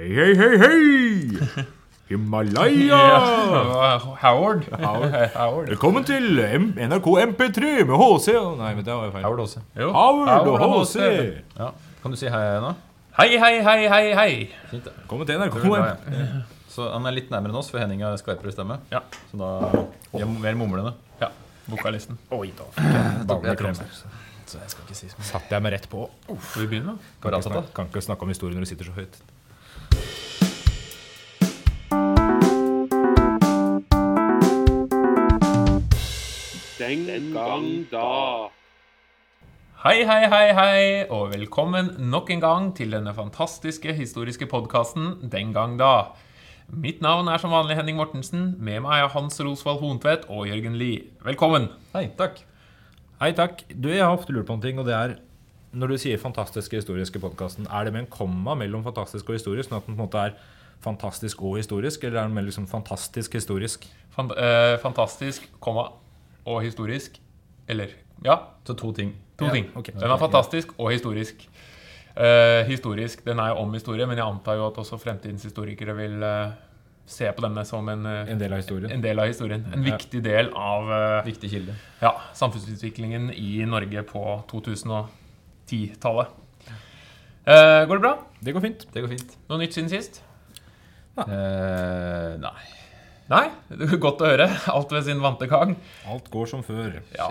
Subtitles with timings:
[0.00, 1.64] Hei, hei, hei, hei!
[2.08, 3.00] Himalaya!
[4.22, 4.62] Howard.
[4.72, 5.12] Howard.
[5.34, 5.66] Howard.
[5.68, 8.32] Velkommen til M NRK MP3 med HC.
[8.40, 9.26] Å, Nei, men det var jo feil.
[9.26, 9.60] Howard også.
[9.76, 9.90] Jo.
[9.92, 11.02] Howard og HC.
[11.58, 11.66] Ja.
[12.00, 12.70] Kan du si hei nå?
[13.18, 14.30] Hei, hei, hei, hei, hei.
[14.70, 14.94] Fint, det.
[15.02, 15.58] Velkommen til NRK.
[15.68, 16.22] Ja.
[16.72, 18.78] Så han er litt nærmere enn oss, for Henning har skarpere stemme.
[18.94, 19.02] Ja.
[19.28, 19.50] Så da
[20.14, 20.94] vi er mer mumlende.
[21.20, 21.28] Ja,
[21.68, 22.16] Vokalisten.
[22.38, 22.70] Oi, da.
[24.48, 25.28] Så jeg skal ikke si så mye.
[25.28, 26.08] Satte jeg meg rett på.
[26.30, 26.96] Skal vi begynne?
[27.20, 29.20] Kan Bare ikke, snakke, kan ikke snakke om historien når du sitter så høyt.
[36.90, 38.50] Den gang da.
[39.84, 45.52] Hei, hei, hei, hei, og velkommen nok en gang til denne fantastiske historiske podkasten Den
[45.54, 46.16] gang da.
[46.66, 48.56] Mitt navn er som vanlig Henning Mortensen.
[48.58, 51.04] Med meg er Hans Rosvald Hontvedt og Jørgen Lie.
[51.22, 51.68] Velkommen.
[51.94, 52.42] Hei, takk.
[53.22, 53.62] Hei, takk.
[53.70, 55.14] Du, jeg har ofte lurt på en ting, og det er
[55.70, 59.70] når du sier fantastiske historiske podkasten, er det med en komma mellom fantastisk og historisk,
[59.70, 60.34] sånn at den på en måte er
[60.82, 63.86] fantastisk og historisk, eller er den mer liksom fantastisk historisk?
[64.10, 65.92] Fant, eh, fantastisk, komma,
[66.46, 67.20] og historisk.
[67.68, 67.86] Eller
[68.24, 69.14] Ja, Så to ting.
[69.38, 69.70] to Ja, ting.
[69.76, 69.92] Okay.
[69.94, 71.48] Den er fantastisk og historisk.
[72.16, 75.94] Uh, historisk, Den er jo om historie, men jeg antar jo at også fremtidens historikere
[75.96, 76.50] vil uh,
[77.06, 78.90] se på denne som en, uh, En del av historien.
[78.92, 79.64] en del av historien.
[79.72, 79.96] En Ja.
[79.96, 81.74] viktig del av Viktig kilde.
[82.02, 86.26] ja, samfunnsutviklingen i Norge på 2010-tallet.
[87.46, 88.18] Eh, går det bra?
[88.44, 88.86] Det går fint.
[88.92, 89.36] Det går fint.
[89.48, 90.22] Noe nytt siden sist?
[91.16, 92.60] Eh, nei.
[93.30, 93.46] Nei?
[93.70, 94.48] Det er Godt å høre.
[94.74, 95.76] Alt ved sin vante gang.
[96.10, 96.96] Alt går som før.
[97.14, 97.30] Ja,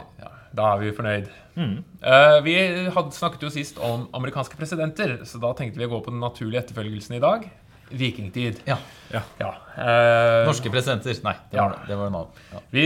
[0.56, 1.28] da er vi fornøyd.
[1.60, 1.74] Mm.
[2.02, 2.54] Uh, vi
[2.96, 6.22] hadde snakket jo sist om amerikanske presidenter, så da tenkte vi å gå på den
[6.24, 7.50] naturlige etterfølgelsen i dag.
[7.90, 8.62] Vikingtid.
[8.70, 8.78] Ja.
[9.12, 9.24] Ja.
[9.42, 9.50] Ja.
[9.74, 11.18] Uh, Norske presidenter.
[11.26, 11.66] Nei, det Ja.
[11.68, 12.42] var, det var en annen.
[12.54, 12.60] Ja.
[12.72, 12.86] Vi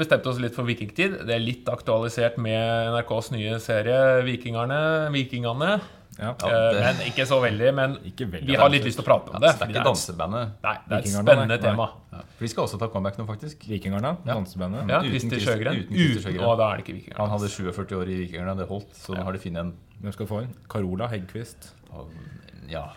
[0.00, 1.20] bestemte oss litt for vikingtid.
[1.28, 4.82] Det er litt aktualisert med NRKs nye serie Vikingerne.
[5.14, 5.76] Vikingene.
[6.18, 6.34] Ja.
[6.44, 7.68] Eh, men ikke så veldig.
[7.74, 8.46] Men Ikke veldig.
[8.46, 9.52] vi har litt lyst til å prate om det.
[9.58, 10.50] Det er ikke dansebandet.
[10.62, 11.58] Nei, det er et spennende nei.
[11.62, 11.86] tema.
[12.12, 12.18] Ja.
[12.36, 13.64] For de skal også ta comeback nå, faktisk.
[13.68, 14.34] Vikingerne, Ja.
[14.34, 14.88] dansebandet.
[14.92, 15.78] Ja, Uten Christer Sjøgren.
[15.80, 16.48] uten Christer Uten, Sjøgren.
[16.50, 18.92] og da er det ikke Han hadde 47 år i Vikingerne, det holdt.
[18.94, 20.54] Så nå har de funnet en Hvem skal få inn?
[20.68, 21.70] Carola Heggquist.
[22.68, 22.88] Ja.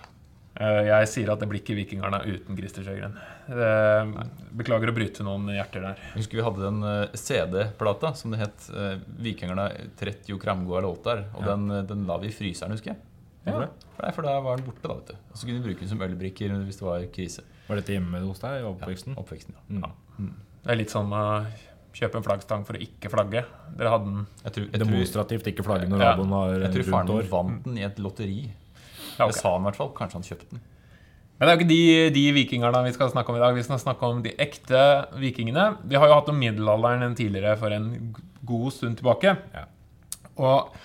[0.56, 3.16] Eh, Jeg sier at det blir ikke Vikingarna uten Christer Sjøgren.
[3.52, 4.24] Eh,
[4.56, 5.98] Beklager å bryte noen hjerter der.
[6.14, 8.70] Jeg husker vi hadde den eh, CD-plata som det het.
[9.20, 11.26] 'Vikingarna 'Vikingerne 30 Kramgård låtar'.
[11.36, 11.56] Og Ja.
[11.56, 12.98] den, den la vi i fryseren, husker jeg.
[13.46, 13.68] Ja.
[14.02, 14.94] Nei, for da var den borte, da.
[14.96, 17.44] vet du Og så kunne vi bruke den som ølbrikker hvis det var krise.
[17.68, 19.16] Var dette hjemme hos deg i Ja, oppveksten?
[19.18, 19.92] oppveksten, ja.
[20.20, 20.34] Mm.
[20.64, 21.46] Det er litt sånn å
[21.94, 23.46] kjøpe en flaggstang for å ikke flagge.
[23.78, 26.16] Dere hadde den Jeg tror, jeg Demonstrativt ikke flagge når Ja.
[26.16, 26.62] naboen år.
[26.64, 28.50] jeg tror faren min vant den i et lotteri.
[29.18, 29.34] Ja, okay.
[29.34, 29.92] Det sa han i hvert fall.
[29.98, 30.64] Kanskje han kjøpte den.
[31.36, 33.56] Men det er jo ikke de, de vikingerne vi skal snakke om i dag.
[33.58, 34.81] Vi skal snakke om de ekte
[35.20, 35.66] vikingene.
[35.84, 37.90] Vi har jo hatt om middelalderen en tidligere for en
[38.48, 39.36] god stund tilbake.
[39.56, 39.66] Ja.
[40.40, 40.76] Og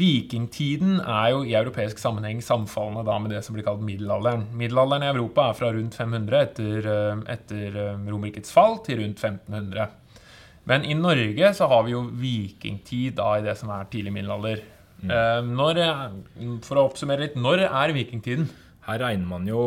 [0.00, 4.46] vikingtiden er jo i europeisk sammenheng samfallende da med det som blir kalt middelalderen.
[4.56, 9.18] Middelalderen i Europa er fra rundt 500 etter, eh, etter eh, Romerrikets fall til rundt
[9.18, 9.88] 1500.
[10.70, 14.62] Men i Norge så har vi jo vikingtid da i det som er tidlig middelalder.
[15.04, 18.48] Eh, Når, er- for å oppsummere litt, når er vikingtiden?
[18.86, 19.60] Her regner man jo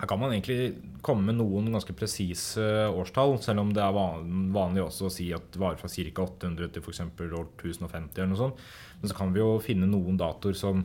[0.00, 4.82] Her kan man egentlig komme med noen ganske presise årstall, selv om det er vanlig
[4.82, 6.24] også å si at det varer fra ca.
[6.26, 7.00] 800 til f.eks.
[7.06, 8.58] år 1050 eller noe sånt.
[9.00, 10.82] Men så kan vi jo finne noen datoer som,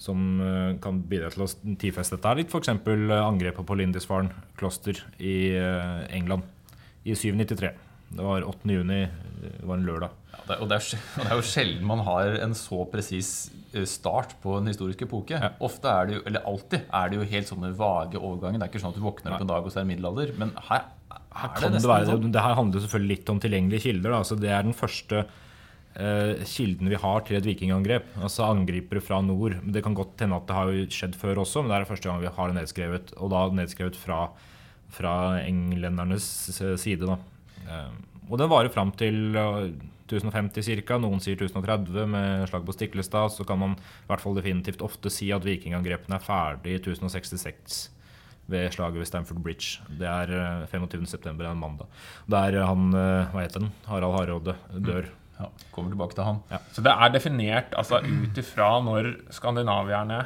[0.00, 2.48] som eh, kan bidra til å tidfeste dette her litt.
[2.48, 2.72] F.eks.
[2.72, 6.48] angrepet på Lindisfarne kloster i eh, England
[7.04, 7.74] i 793.
[8.14, 8.70] Det var 8.
[8.70, 9.00] juni,
[9.42, 10.14] det var en lørdag.
[10.34, 10.88] Ja, det, og, det er,
[11.18, 13.30] og det er jo sjelden man har en så presis
[13.74, 15.38] eh, start på en historisk epoke.
[15.38, 15.52] Ja.
[15.64, 18.60] Ofte er det jo, eller alltid er det jo helt sånne vage overganger.
[18.60, 20.34] Det er ikke sånn at du våkner opp en dag og så er det middelalder.
[20.40, 20.86] Men her,
[21.34, 22.28] Her er kan det det, være, sånn.
[22.34, 24.10] det her handler selvfølgelig litt om tilgjengelige kilder.
[24.14, 24.22] Da.
[24.22, 28.14] Altså, det er den første eh, kilden vi har til et vikingangrep.
[28.22, 29.58] Altså angripere fra nord.
[29.74, 32.22] Det kan godt hende at det har skjedd før også, men det er første gang
[32.22, 33.14] vi har det nedskrevet.
[33.18, 34.24] Og da nedskrevet fra,
[34.94, 36.26] fra englendernes
[36.60, 37.10] eh, side.
[37.10, 37.18] Da.
[37.68, 37.90] Eh,
[38.30, 39.72] og den varer fram til eh,
[40.04, 40.98] 1050 ca.
[41.00, 43.32] Noen sier 1030 med slag på Stiklestad.
[43.32, 47.82] Så kan man i hvert fall definitivt ofte si at vikingangrepene er ferdig i 1066
[48.52, 49.80] ved slaget ved Stamford Bridge.
[49.98, 51.06] Det er eh, 25.
[51.08, 51.90] september, en mandag.
[52.30, 55.10] Der han, eh, hva heter den, Harald Hardråde dør.
[55.34, 56.36] Ja, kommer tilbake til han.
[56.70, 60.20] Så det er definert altså, ut ifra når skandinavierne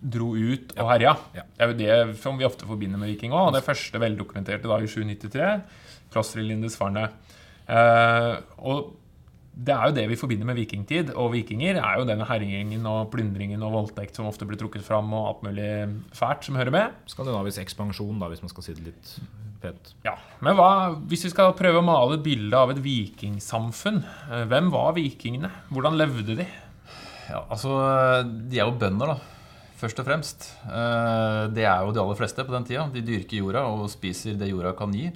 [0.00, 1.12] dro ut og herja.
[1.36, 1.44] Ja.
[1.44, 3.52] Det er jo det som vi ofte forbinder med viking òg.
[3.54, 5.60] Det første veldokumenterte da i 793,
[6.12, 7.08] klosteret i Lindisfarne.
[7.70, 8.96] Eh, og
[9.60, 11.10] det er jo det vi forbinder med vikingtid.
[11.20, 15.10] Og vikinger er jo denne herjingen og plyndringen og voldtekt som ofte blir trukket fram,
[15.12, 15.68] og alt mulig
[16.16, 16.96] fælt som hører med.
[17.10, 19.12] Skandinavisk ekspansjon, da, hvis man skal si det litt
[19.60, 19.90] pent.
[20.06, 20.70] Ja, Men hva,
[21.10, 25.50] hvis vi skal prøve å male et bilde av et vikingsamfunn, eh, hvem var vikingene?
[25.68, 26.46] Hvordan levde de?
[27.28, 27.74] Ja, altså,
[28.48, 29.18] De er jo bønder, da.
[29.80, 30.48] først og fremst.
[30.64, 32.88] Eh, Det er jo de aller fleste på den tida.
[32.92, 35.10] De dyrker jorda og spiser det jorda kan gi.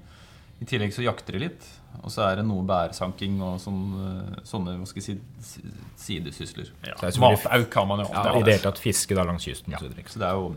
[0.62, 1.66] I tillegg så jakter de litt.
[2.02, 5.62] Og så er det noe bærsanking og sånn, eh, sånne hva skal jeg si,
[6.00, 6.70] sidesysler.
[6.86, 6.96] Ja.
[7.06, 9.74] Er Matauk kan man jo Ja, I det hele tatt fiske da langs kysten.
[9.74, 10.54] Ja, så så det er jo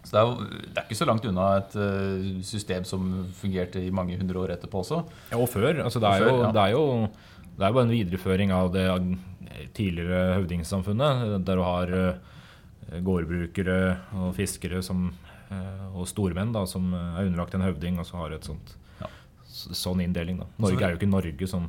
[0.00, 3.82] så det er, jo, det er ikke så langt unna et eh, system som fungerte
[3.84, 5.02] i mange hundre år etterpå også.
[5.28, 5.82] Ja, og før.
[5.84, 6.52] Altså, det, Og er før, jo, ja.
[6.56, 6.84] det er jo
[7.60, 8.86] det er jo bare en videreføring av det
[9.76, 13.80] tidligere høvdingsamfunnet, der du har eh, gårdbrukere
[14.16, 15.10] og fiskere som,
[15.92, 18.72] og stormenn da, som er underlagt en høvding, og så har et sånt
[19.50, 20.40] sånn inndeling.
[20.40, 20.48] da.
[20.62, 21.66] Norge er jo ikke Norge som,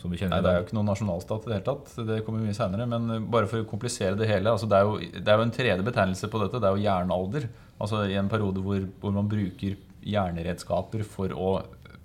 [0.00, 1.92] som vi kjenner Nei, Det er jo ikke noen nasjonalstat i det hele tatt.
[2.10, 2.88] Det kommer mye senere.
[2.90, 4.52] Men eh, bare for å komplisere det hele.
[4.54, 6.62] Altså det, er jo, det er jo en tredje betegnelse på dette.
[6.62, 7.48] Det er jo jernalder.
[7.82, 11.54] Altså i en periode hvor, hvor man bruker jernredskaper for å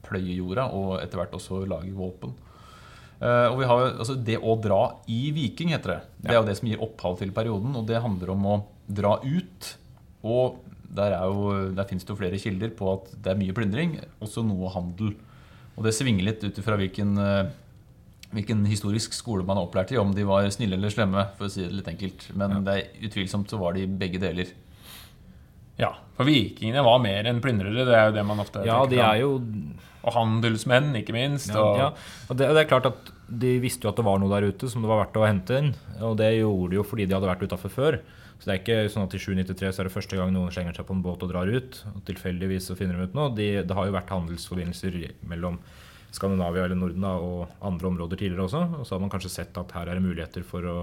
[0.06, 2.32] pløye jorda, og etter hvert også lage våpen.
[3.20, 4.80] Uh, og vi har jo, altså Det å dra
[5.12, 6.00] i viking, heter det.
[6.24, 7.76] Det er jo det som gir opphav til perioden.
[7.76, 9.74] Og det handler om å dra ut.
[10.24, 10.62] Og
[10.96, 13.98] der, er jo, der finnes det jo flere kilder på at det er mye plyndring,
[14.24, 15.14] også noe handel.
[15.78, 17.52] Og det svinger litt ut ifra hvilken, eh,
[18.34, 21.54] hvilken historisk skole man er opplært i, om de var snille eller slemme, for å
[21.54, 22.26] si det litt enkelt.
[22.40, 24.52] Men det er utvilsomt så var de begge deler.
[25.80, 27.86] Ja, for vikingene var mer enn plyndrere.
[27.88, 29.38] Det er jo det man ofte Ja, de er jo
[30.04, 31.54] Og handelsmenn, ikke minst.
[31.54, 31.88] Ja, Og, ja.
[32.28, 34.68] Og det, det er klart at De visste jo at det var noe der ute
[34.72, 35.72] som det var verdt å hente inn.
[36.04, 38.00] Og det gjorde de jo fordi de hadde vært utafor før.
[38.40, 40.78] Så det er ikke sånn at i 793 så er det første gang noen slenger
[40.78, 41.82] seg på en båt og drar ut.
[41.92, 43.34] Og tilfeldigvis så finner de ut noe.
[43.36, 44.96] De, det har jo vært handelsforbindelser
[45.28, 45.60] mellom
[46.16, 48.64] Skandinavia eller Norden da, og andre områder tidligere også.
[48.80, 50.78] Og så har man kanskje sett at her er det muligheter for å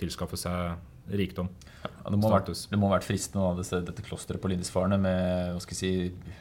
[0.00, 1.50] tilskaffe seg rikdom.
[1.82, 5.00] Ja, det, må vært, det må ha vært fristende, da, dette, dette klosteret på Lindisfarne
[5.00, 6.36] med hva skal jeg si,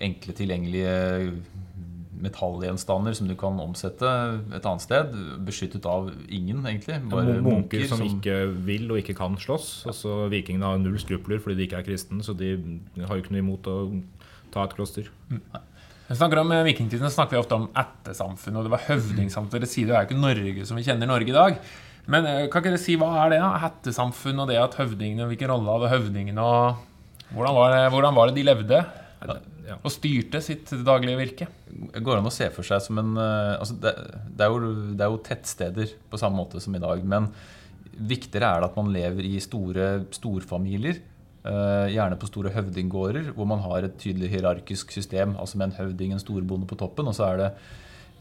[0.00, 0.94] enkle, tilgjengelige
[2.24, 4.10] metallgjenstander som du kan omsette
[4.56, 5.16] et annet sted.
[5.46, 7.00] Beskyttet av ingen, egentlig.
[7.12, 9.72] Bare Munker, munker som, ikke vil og ikke kan slåss.
[9.90, 12.54] Og så Vikingene har null skrupler fordi de ikke er kristne, så de
[13.00, 13.76] har jo ikke noe imot å
[14.54, 15.10] ta et kloster.
[15.30, 18.88] Når vi snakker om eh, vikingtiden, så snakker vi ofte om ættesamfunn, og det var
[18.88, 19.62] høvdingsamfunn.
[19.62, 21.60] det sier er jo ikke Norge som vi kjenner Norge i dag.
[22.10, 23.38] Men eh, kan ikke dere si hva er det?
[23.44, 23.52] da?
[23.68, 28.30] Ættesamfunn og det at høvdingene Hvilken rolle hadde høvdingene, og hvordan var det, hvordan var
[28.30, 28.80] det de levde?
[29.20, 29.76] Ja.
[29.84, 31.46] Og styrte sitt daglige virke?
[31.68, 33.92] Det går an å se for seg som en eh, altså det,
[34.32, 37.04] det, er jo, det er jo tettsteder på samme måte som i dag.
[37.04, 37.28] Men
[37.94, 41.02] viktigere er det at man lever i store storfamilier.
[41.44, 45.36] eh, gjerne på store høvdinggårder, hvor man har et tydelig hierarkisk system.
[45.36, 47.52] Altså med en høvding, en storbonde på toppen, og så er det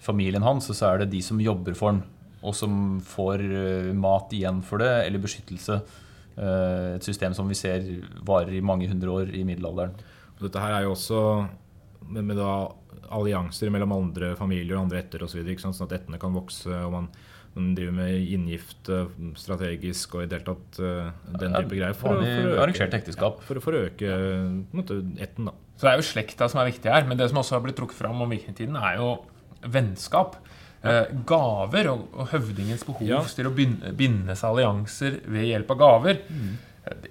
[0.03, 2.03] familien hans, og så er det de som jobber for han,
[2.43, 5.81] og som får eh, mat igjen for det, eller beskyttelse.
[6.39, 7.83] Et system som vi ser
[8.23, 9.91] varer i mange hundre år i middelalderen.
[10.39, 11.21] Og Dette her er jo også
[12.09, 12.51] med, med da
[13.11, 15.41] allianser mellom andre familier og andre etter osv.
[15.59, 17.07] Sånn at ettene kan vokse, og man,
[17.55, 18.89] man driver med inngift
[19.39, 21.09] strategisk og i det hele tatt eh,
[21.41, 21.97] den Ja, type greier.
[21.97, 23.41] For, for, å øke- arrangert ekteskap.
[23.41, 25.55] Ja, for, for å øke på en måte, etten, da.
[25.79, 27.05] Så det er jo slekta som er viktig her.
[27.09, 29.11] Men det som også har blitt trukket fram om vikingtiden, er jo
[29.71, 30.37] vennskap.
[30.79, 33.19] Eh, gaver og, og høvdingens behov Ja.
[33.35, 36.21] til å binde, binde seg allianser ved hjelp av gaver.
[36.29, 36.53] Eh,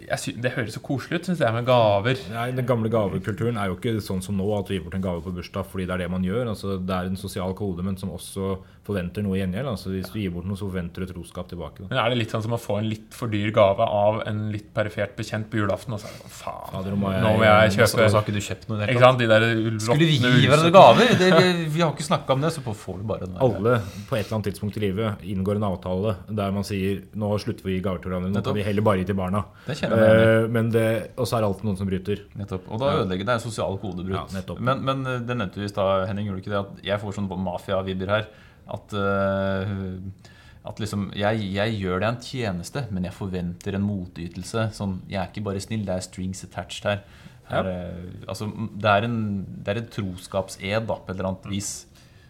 [0.09, 2.17] Jeg sy det høres så koselig ut, syns jeg, med gaver.
[2.33, 5.05] Nei, Den gamle gavekulturen er jo ikke sånn som nå, at du gir bort en
[5.05, 6.49] gave på bursdag fordi det er det man gjør.
[6.55, 8.57] Altså, det er en sosial kode, men som også
[8.89, 9.69] forventer noe i gjengjeld.
[9.69, 11.83] Altså, hvis du gir bort noe, så forventer du troskap tilbake.
[11.85, 11.91] Da.
[11.93, 14.47] Men er det litt sånn som å få en litt for dyr gave av en
[14.55, 15.93] litt perifert bekjent på julaften?
[15.95, 18.17] Og så er det sånn, faen, ja, nå må jeg- nå må jeg Så, så
[18.17, 19.19] har ikke du kjøpt noe Ikke sant?
[19.19, 19.47] De der
[19.79, 21.13] Skulle vi gi hverandre gaver?
[21.19, 23.37] Det, vi, vi har ikke snakka om det, så får du bare den.
[23.39, 23.77] Alle
[24.09, 27.63] på et eller annet tidspunkt i livet inngår en avtale der man sier nå slutter
[27.69, 29.45] vi å gi gaver til hverandre, nå kan vi heller bare gi til barna.
[29.67, 29.77] Det.
[29.85, 30.87] Eh, men det,
[31.19, 32.25] og så er det alltid noen som bryter.
[32.39, 32.69] Nettopp.
[32.73, 34.33] Og da ødelegger det er sosial kodebrudd.
[34.33, 36.63] Ja, men, men eh, det nevnte du i stad, Henning, gjorde du ikke det?
[36.65, 38.29] At jeg får sånn mafia-vibber her.
[38.69, 40.35] At, uh,
[40.69, 44.69] at liksom jeg, jeg gjør deg en tjeneste, men jeg forventer en motytelse.
[44.77, 47.01] Sånn, jeg er ikke bare snill, det er strings attached her.
[47.49, 49.19] her eh, altså, det, er en,
[49.65, 51.73] det er en troskapsed da, på et eller annet vis.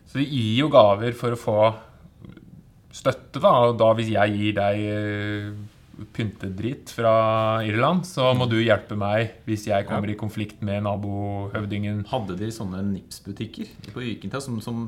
[0.09, 1.59] Så de gir jo gaver for å få
[2.95, 3.57] støtte, da.
[3.69, 4.87] Og da hvis jeg gir deg
[6.15, 7.13] pyntedrit fra
[7.67, 12.05] Irland, så må du hjelpe meg hvis jeg kommer i konflikt med nabohøvdingen.
[12.13, 14.41] Hadde de sånne Nips-butikker på Vikingtida?
[14.45, 14.85] Som, som,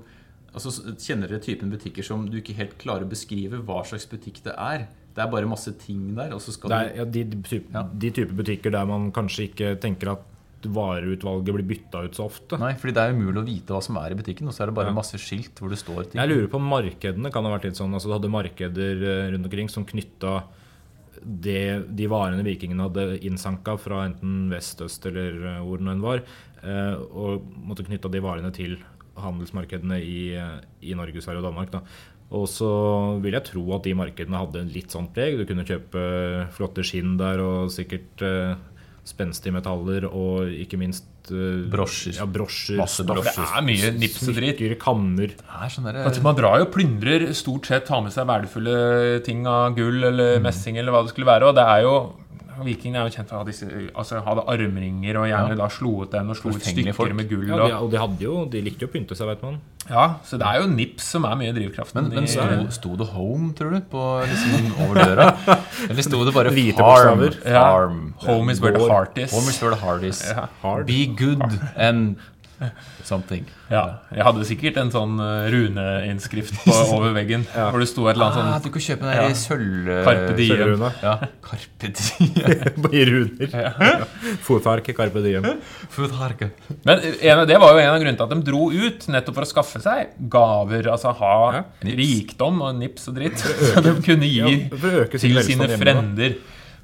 [0.55, 4.43] altså, kjenner dere typen butikker som du ikke helt klarer å beskrive hva slags butikk
[4.47, 4.88] det er?
[5.14, 7.73] Det er bare masse ting der, og så skal Det du er, ja, de, type,
[7.75, 7.83] Ja.
[7.83, 10.26] de type butikker der man kanskje ikke tenker at
[10.62, 12.59] vareutvalget blir bytta ut så ofte.
[12.61, 14.67] Nei, fordi det er umulig å vite hva som er i butikken, og så er
[14.71, 14.93] det bare Ja.
[14.95, 16.21] masse skilt hvor det står ting.
[16.21, 17.93] Jeg lurer på om markedene kan ha vært litt sånn.
[17.95, 20.45] altså Du hadde markeder eh, rundt omkring som knytta
[21.23, 26.23] det, de varene vikingene hadde innsanka fra enten vest, øst eller eh, hvor enn var,
[26.62, 28.79] eh, og måtte knytta de varene til
[29.21, 31.75] handelsmarkedene i, eh, i Norge, Sverige og Danmark.
[31.75, 31.83] Da.
[32.37, 32.71] Og så
[33.21, 35.37] vil jeg tro at de markedene hadde en litt sånn preg.
[35.37, 36.03] Du kunne kjøpe
[36.55, 38.23] flotte skinn der og sikkert
[39.09, 42.17] spenstige metaller og ikke minst Brosjer.
[42.17, 42.77] Ja, brosjer.
[42.81, 43.37] Masse brosjer.
[43.37, 44.62] Det er mye nips og dritt.
[44.81, 45.35] Kanner.
[45.61, 50.05] Altså, man drar jo og plyndrer stort sett, tar med seg verdifulle ting av gull
[50.05, 50.43] eller Mm.
[50.43, 51.49] messing eller hva det skulle være.
[51.49, 51.95] Og det er jo
[52.64, 55.55] Vikingene er jo kjent for å ha disse Altså hadde armringer og gjerne Ja.
[55.62, 57.14] da slo ut den og slo ut stykker folk.
[57.14, 57.47] med gull.
[57.49, 59.61] Ja, de, og, de hadde jo De likte jo å pynte seg, vet man.
[59.88, 62.09] ja, så det er jo nips som er mye drivkraften.
[62.09, 65.29] Men, men sto, sto det 'home', tror du, på liksom over døra?
[65.90, 67.19] Eller sto det bare Hvite 'farm'?
[67.19, 67.50] bokstaver.
[67.50, 67.62] Ja.
[67.62, 69.33] farm Home is where the heart is.
[69.33, 70.23] Home is where the heart is.
[70.31, 70.47] Ja.
[70.85, 71.43] Be good
[71.76, 72.17] and
[73.11, 73.47] something.
[73.71, 73.83] Ja,
[74.14, 76.57] jeg hadde sikkert en sånn uh, runeinnskrift
[76.95, 79.26] over veggen hvor det sto et eller Ah, du kan kjøpe den Ja.
[79.29, 79.90] der sølv...
[80.07, 80.85] Carpe diem.
[81.02, 81.14] Ja,
[81.47, 82.90] Carpe diem.
[83.00, 83.57] I runer.
[84.47, 85.47] Fotfark, Carpe Diem.
[85.95, 86.50] Fotharke.
[86.69, 89.38] sånn Men en, det var jo en av grunnene til at de dro ut, nettopp
[89.40, 90.90] for å skaffe seg gaver.
[90.93, 91.64] Altså ha Ja,
[92.00, 93.40] rikdom og nips og dritt.
[93.40, 96.38] Så de kunne gi Ja, til sine frender.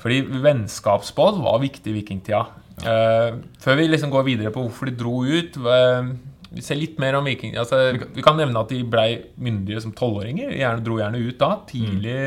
[0.06, 2.44] Fordi vennskapsbånd var viktig i vikingtida.
[2.86, 6.10] Eh, før vi liksom går videre på hvorfor de dro ut uh,
[6.52, 7.54] Vi ser litt mer om viking...
[7.58, 10.52] Altså, vi kan nevne at de blei myndige som tolvåringer.
[10.54, 11.48] Gjerne, dro gjerne ut da.
[11.66, 12.20] Tidlig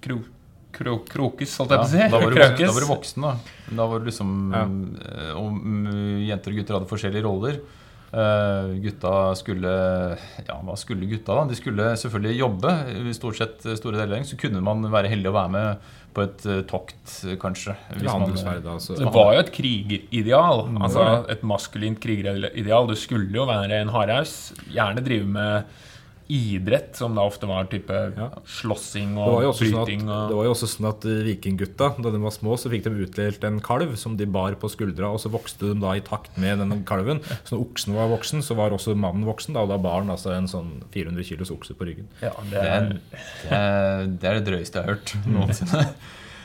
[0.00, 0.22] kro,
[0.72, 2.00] kro, krokes, holdt jeg på å si.
[2.00, 3.34] da, var du, da var du voksen, da.
[3.76, 4.64] Da var du liksom Ja.
[4.64, 5.92] um,
[6.24, 7.60] jenter og gutter hadde forskjellige roller.
[8.12, 9.70] Eh, gutta skulle
[10.44, 11.44] Ja, hva skulle gutta, da?
[11.48, 12.72] De skulle selvfølgelig jobbe.
[13.08, 14.26] I Stort sett eh, store deler av.
[14.28, 17.06] Så kunne man være heldig å være med på et uh, tokt,
[17.40, 17.72] kanskje.
[17.96, 18.98] hvis man- altså.
[18.98, 20.66] Det var jo et krigerideal.
[20.84, 22.86] Altså Et maskulint krigerideal.
[22.86, 24.52] Du skulle jo være en hardhaus.
[24.68, 25.64] Gjerne drive med
[26.32, 28.30] idrett, som da ofte var type Ja.
[28.48, 30.06] slåssing og flyting.
[30.06, 32.84] sånn det var jo også sånn at eh, vikinggutta, da de var små, så fikk
[32.88, 36.00] de utdelt en kalv som de bar på skuldra, og så vokste de da i
[36.00, 37.20] takt med denne kalven.
[37.44, 40.10] Så når oksen var voksen, så var også mannen voksen, da, og da bar han
[40.14, 42.08] altså en sånn 400 kilos okse på ryggen.
[42.22, 45.86] Ja, det Det er, det, er, det er det drøyeste jeg har hørt noensinne.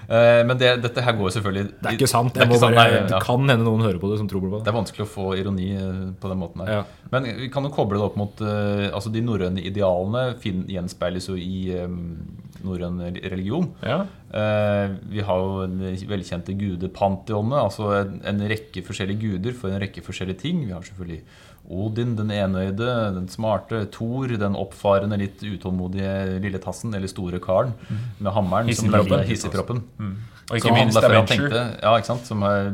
[0.07, 2.33] Eh, Men det, dette her går selvfølgelig Det er ikke sant.
[2.33, 4.51] Det, ikke sant, bare, nei, det kan hende noen hører på det som tror på
[4.53, 4.71] det det.
[4.71, 6.71] er vanskelig å få ironi eh, på den måten her.
[6.77, 6.83] Ja.
[7.11, 11.35] Men vi kan jo koble det opp mot eh, altså De norrøne idealene gjenspeiles jo
[11.35, 11.75] i
[12.63, 13.69] norrøn religion.
[13.83, 14.05] ja.
[14.27, 19.79] Eh, vi har jo den velkjente gudepantheonet, altså en, en rekke forskjellige guder for en
[19.83, 20.65] rekke forskjellige ting.
[20.67, 21.21] Vi har selvfølgelig
[21.67, 23.81] Odin, den enøyde, den smarte.
[23.91, 27.73] Thor, den oppfarende, litt utålmodige lille tassen, eller store karen
[28.23, 28.71] med hammeren.
[28.75, 29.81] som lagde Hissigproppen.
[30.47, 32.23] Og ikke Som han minst derfor han tenkte, ja, ikke sant?
[32.29, 32.69] Som er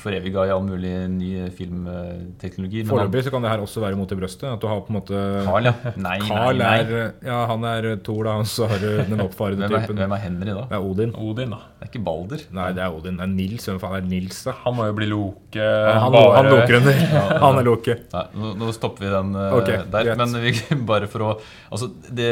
[0.00, 2.80] foreviga i all mulig ny filmteknologi.
[2.86, 4.46] Men Foreløpig så kan det her også være mot i brøstet.
[4.48, 5.74] At du har på en måte Carl, ja.
[6.00, 7.02] Nei, Carl nei, nei.
[7.04, 10.00] er Ja, han er Thor, da, og så har du den oppfarende Hvem er, typen.
[10.00, 10.64] hvem er Henry, da?
[10.70, 11.12] Det er Odin.
[11.16, 11.58] Odin, da.
[11.78, 12.42] Det er ikke Balder.
[12.58, 13.16] Nei, det er Odin.
[13.20, 13.66] Det er Nils.
[13.68, 14.54] Hvem faen er Nils, da?
[14.64, 15.64] Han må jo bli Loke.
[15.64, 17.00] Han, bare- han loker under.
[17.46, 17.96] Han er Loke.
[18.12, 20.10] Nei, nå, nå stopper vi den eh, Ok, der.
[20.10, 20.20] greit.
[20.20, 20.52] Men vi,
[20.92, 21.32] bare for å
[21.70, 22.30] Altså, det,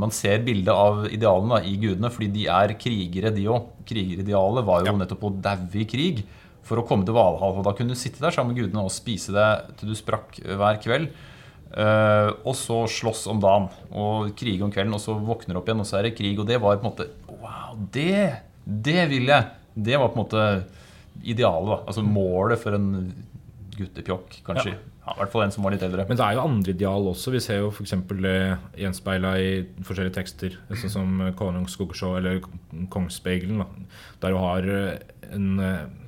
[0.00, 3.70] man ser bildet av idealene da, i gudene, fordi de er krigere, de òg.
[3.90, 4.98] Krigeridealet var jo Ja.
[5.04, 6.22] nettopp å daue i krig
[6.66, 7.56] for å komme til Valhall.
[7.58, 10.38] Og da kunne du sitte der sammen med gudene og spise deg til du sprakk
[10.44, 11.10] hver kveld.
[11.70, 15.68] Uh, og så slåss om dagen og krige om kvelden, og så våkner du opp
[15.70, 16.34] igjen, og så er det krig.
[16.42, 17.06] Og det var på en måte
[17.50, 18.28] Wow, det!
[18.64, 19.50] Det vil jeg!
[19.74, 20.44] Det var på en måte
[21.22, 21.72] idealet.
[21.72, 22.88] da, Altså målet for en
[23.76, 24.74] guttepjokk, kanskje.
[25.00, 26.04] Ja, I hvert fall en som var litt eldre.
[26.06, 27.32] Men det er jo andre ideal også.
[27.34, 27.94] Vi ser jo f.eks.
[28.20, 28.34] det
[28.78, 29.48] gjenspeila i
[29.86, 30.58] forskjellige tekster.
[30.76, 32.42] Sånn som Konungs Skoggesjå eller
[32.92, 33.64] Kongsspegelen.
[34.22, 34.68] Der du har
[35.32, 35.48] en,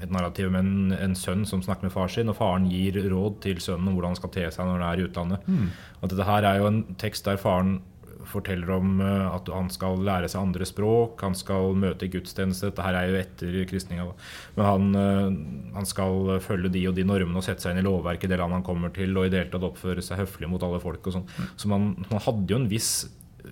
[0.02, 3.40] et narrativ med en, en sønn som snakker med far sin, og faren gir råd
[3.46, 5.49] til sønnen om hvordan han skal te seg når han er i utlandet.
[6.02, 7.78] Og dette her er jo en tekst der faren
[8.28, 12.70] forteller om eh, at han skal lære seg andre språk, han skal møte gudstjeneste.
[12.70, 14.08] Dette her er jo etter kristninga.
[14.56, 17.88] Men han, eh, han skal følge de og de normene og sette seg inn i
[17.88, 20.50] lovverket i det landet han kommer til, og i det hele tatt oppføre seg høflig
[20.52, 21.28] mot alle folk og sånn.
[21.56, 22.94] Så man, man hadde jo en viss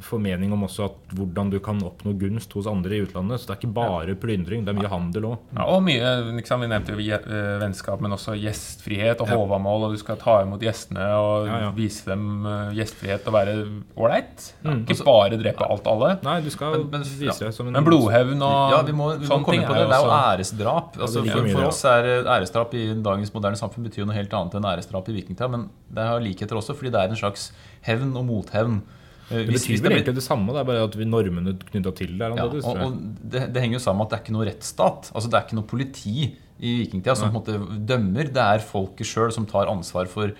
[0.05, 3.41] formening om også at hvordan du kan oppnå gunst hos andre i utlandet.
[3.41, 5.39] Så det er ikke bare plyndring, det er mye handel òg.
[5.57, 9.89] Ja, og mye, liksom, Vi nevnte jo eh, vennskap, men også gjestfrihet og håvamål.
[9.89, 11.71] Og du skal ta imot gjestene og Ja, ja.
[11.77, 13.57] vise dem eh, gjestfrihet og være
[13.97, 14.51] ålreit.
[14.65, 14.85] Mm.
[14.87, 16.13] Ikke bare drepe alt alle.
[16.27, 19.11] Nei, du skal Men- men- vise deg som en Men blodhevn og Ja, vi må,
[19.19, 19.89] vi må sånne komme ting på det.
[19.89, 20.97] Det er jo æresdrap.
[21.01, 24.15] Altså, det for, for oss er eh, æresdrap i dagens moderne samfunn betyr jo noe
[24.17, 25.51] helt annet enn æresdrap i vikingtida.
[25.51, 27.53] Men det har likheter også, fordi det er en slags
[27.87, 28.83] hevn og mothevn.
[29.31, 32.27] Det betyr vel egentlig det samme, det er bare at vi normene knytta til det
[32.27, 34.47] er ja, og, og det, det henger jo sammen med at det er ikke noe
[34.49, 35.11] rettsstat.
[35.15, 36.15] Altså Det er ikke noe politi
[36.61, 38.33] i vikingtida som på en måte dømmer.
[38.35, 40.35] Det er folket sjøl som tar ansvar for,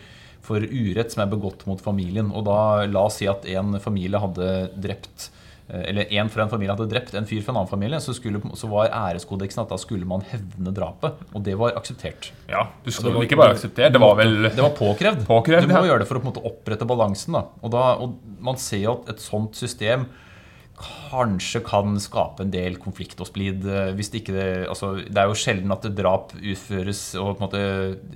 [0.45, 2.33] for urett som er begått mot familien.
[2.35, 2.59] Og da,
[2.91, 4.51] la oss si at en familie hadde
[4.83, 5.31] drept
[5.71, 8.41] eller en fra en familie hadde drept en fyr fra en annen familie, så, skulle,
[8.59, 11.21] så var æreskodeksen at da skulle man hevne drapet.
[11.35, 12.33] Og det var akseptert.
[12.51, 15.23] Ja, du skulle vel ikke bare akseptere, det var vel Det var påkrevd.
[15.29, 15.93] Påkrevd, du må ja.
[15.93, 17.39] gjøre det for å måte opprette balansen.
[17.39, 17.45] Da.
[17.63, 20.09] Og, da, og man ser jo at et sånt system
[20.81, 23.67] kanskje kan skape en del konflikt og splid.
[23.69, 27.45] eh, Hvis det ikke altså, det er jo sjelden at drap utføres og på en
[27.47, 27.63] måte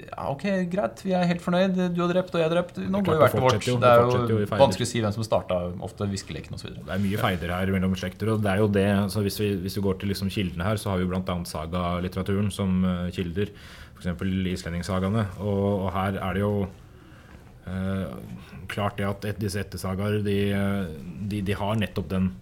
[0.07, 1.77] ja, Ok, greit, vi er helt fornøyd.
[1.95, 2.79] Du har drept, og jeg har drept.
[2.81, 3.69] Nå går jo hvert til vårt.
[3.69, 6.71] jo, Det er jo jo vanskelig å si hvem som starta ofte hviskeleken osv.
[6.79, 8.33] Det er mye feider her mellom slekter.
[8.35, 10.77] og det er jo det, så Hvis vi, hvis vi går til liksom kildene her,
[10.81, 11.37] så har vi bl.a.
[11.49, 13.53] sagalitteraturen som eh, kilder.
[13.99, 14.25] F.eks.
[14.55, 15.27] islendingssagaene.
[15.41, 16.55] Og, og her er det jo
[17.67, 18.09] eh,
[18.73, 20.97] klart det at et, disse ettersagaer de, eh,
[21.31, 22.33] de, de har nettopp den,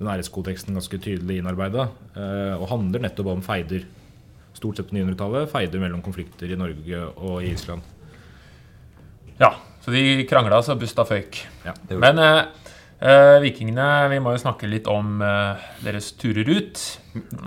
[0.00, 1.88] den æreskodeksen ganske tydelig innarbeida.
[2.16, 3.84] Eh, og handler nettopp om feider.
[4.56, 5.50] Stort sett på 900-tallet.
[5.52, 7.84] Feider mellom konflikter i Norge og i Island.
[9.40, 9.54] Ja,
[9.84, 11.38] så de krangla så busta føyk.
[11.64, 12.40] Ja, Men eh,
[13.00, 16.82] eh, vikingene Vi må jo snakke litt om eh, deres turer ut.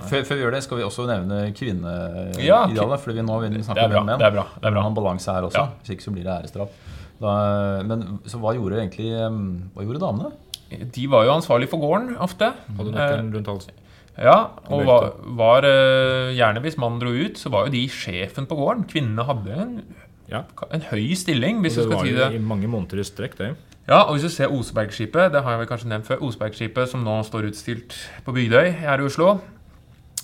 [0.10, 2.42] Før, før vi gjør det, skal vi også nevne kvinneidealet.
[2.46, 2.64] Ja,
[2.98, 4.02] fordi vi nå vil Det snakke er bra.
[4.02, 4.22] om menn.
[4.22, 4.48] Det er bra.
[4.56, 4.86] Det er bra.
[4.90, 5.62] en balanse her også.
[5.62, 5.84] Ja.
[5.84, 6.82] Hvis ikke så blir det æresdrap.
[7.22, 7.36] Da,
[7.88, 10.32] men så hva gjorde egentlig Hva gjorde damene?
[10.96, 12.52] De var jo ansvarlig for gården ofte.
[12.78, 13.80] Hadde nøkkelen rundt halsen.
[14.14, 14.36] Ja,
[14.70, 15.08] og var,
[15.40, 18.84] var eh, gjerne hvis mannen dro ut, så var jo de sjefen på gården.
[18.90, 19.72] Kvinnene hadde en,
[20.30, 20.44] Ja.
[20.72, 23.56] en høy stilling, hvis du det Det var jo i mange måneder i strekk, det.
[23.88, 27.04] Ja, og hvis du ser Osebergskipet, det har jeg vel kanskje nevnt før, Osebergskipet som
[27.04, 29.40] nå står utstilt på Bygdøy her i Oslo.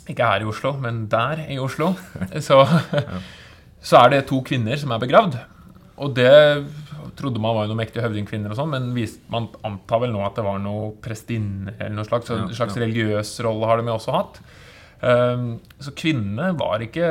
[0.08, 1.92] Ikke her i Oslo, men der i Oslo.
[2.48, 2.62] Så,
[3.82, 5.36] så er det to kvinner som er begravd.
[6.00, 6.32] Og det
[7.20, 10.40] trodde man var noen mektige høvdingkvinner og sånn, men vis- man antar vel nå at
[10.40, 12.86] det var noe prestinne eller noe slags, en slags ja.
[12.86, 14.42] religiøs rolle har de også hatt.
[15.00, 17.08] Um, så kvinnene var ikke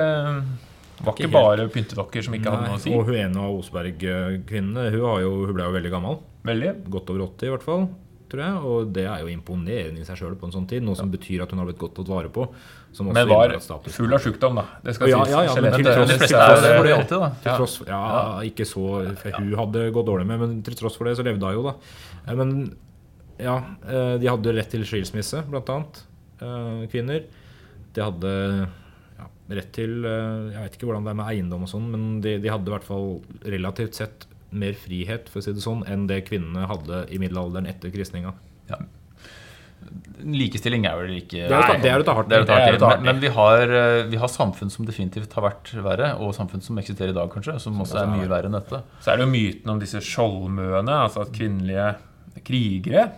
[0.98, 2.90] var Ikke ikke bare pyntedokker som ikke hadde noe å si.
[2.92, 4.88] Og hun ene av Osberg-kvinnene.
[4.90, 6.18] hun, hun ble jo veldig gammel.
[6.48, 6.72] Veldig.
[6.90, 7.84] Godt over 80 i hvert fall.
[8.28, 10.82] Tror jeg, Og det er jo imponerende i seg sjøl på en sånn tid.
[10.82, 12.46] Noe som betyr at hun har blitt godt tatt vare på.
[12.92, 13.52] Som også Men var
[13.92, 14.64] full av sjukdom, da.
[14.84, 15.32] Det skal Ja, sies.
[15.32, 17.30] ja, ja, men til tross- det Det det alltid, da.
[17.42, 18.84] Til tross, ja, ikke så
[19.38, 21.74] Hun hadde gått dårlig med, men til tross for det så levde hun jo, da.
[22.28, 22.76] Eh, Men
[23.38, 23.56] ja,
[23.86, 26.02] eh, de hadde rett til skilsmisse, blant annet.
[26.40, 27.24] eh, Kvinner.
[27.94, 28.68] De hadde
[29.18, 32.38] ja, rett til Jeg vet ikke hvordan det er med eiendom og sånn, men de,
[32.38, 36.06] de hadde i hvert fall relativt sett mer frihet for å si det sånn, enn
[36.08, 38.32] det kvinnene hadde i middelalderen etter kristninga.
[38.70, 38.78] Ja.
[40.18, 42.34] Likestilling er vel ikke Det er å ta- det er å ta hardt i.
[42.34, 43.00] Er er.
[43.00, 46.76] Men, vi, har, eh, vi har samfunn som definitivt har vært verre, og samfunn som
[46.78, 48.82] eksisterer i dag, kanskje, som også er mye verre enn dette.
[49.00, 51.96] Så er det jo myten om disse skjoldmøene, altså at kvinnelige
[52.44, 53.12] krigere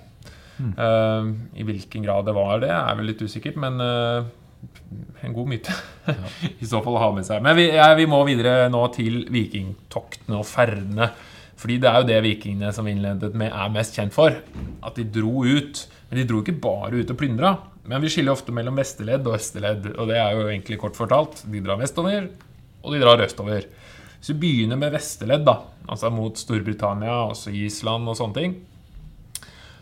[0.60, 4.24] eh, I hvilken grad det var det, er vel litt usikkert, men eh,
[5.20, 5.74] en god myte
[6.62, 7.42] i så fall å ha med seg.
[7.44, 11.10] Men vi, ja, vi må videre nå til vikingtoktene og ferdene.
[11.60, 14.38] Fordi det er jo det vikingene som vi innledet med, er mest kjent for.
[14.86, 15.82] At de dro ut.
[16.08, 17.52] Men de dro ikke bare ut og plyndra.
[17.90, 19.90] Men vi skiller ofte mellom vesterledd og østerledd.
[19.96, 21.44] Og det er jo egentlig kort fortalt.
[21.52, 22.30] De drar vestover,
[22.80, 23.68] og de drar østover.
[24.20, 25.58] Hvis vi begynner med vesterledd, da.
[25.90, 28.58] Altså mot Storbritannia, også Island og sånne ting.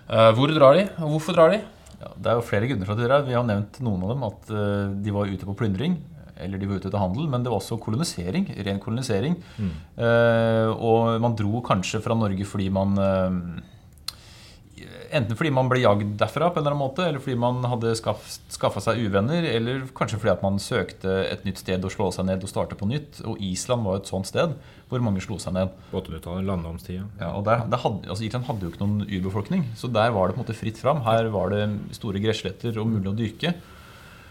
[0.08, 1.62] Eh, hvor drar de, og hvorfor drar de?
[1.98, 3.26] Ja, det er jo flere grunner til at de drev.
[3.26, 4.24] Vi har nevnt noen av dem.
[4.28, 5.96] At eh, de var ute på plyndring.
[6.38, 7.26] Eller de var ute etter handel.
[7.30, 8.46] Men det var også kolonisering.
[8.66, 9.34] Ren kolonisering.
[9.98, 13.40] Eh, og man dro kanskje fra Norge fordi man eh,
[15.14, 17.94] Enten fordi man ble jagd derfra, på en eller annen måte, eller fordi man hadde
[17.98, 22.10] skaff, skaffa seg uvenner, eller kanskje fordi at man søkte et nytt sted å slå
[22.14, 23.22] seg ned og starte på nytt.
[23.28, 24.56] Og Island var et sånt sted
[24.88, 25.72] hvor mange slo seg ned.
[25.92, 27.06] På 800-tallet, landomstida.
[27.20, 30.28] Ja, og der, der hadde, altså Island hadde jo ikke noen urbefolkning, så der var
[30.28, 31.02] det på en måte fritt fram.
[31.08, 31.64] Her var det
[31.96, 33.56] store gressletter og mulig å dyrke.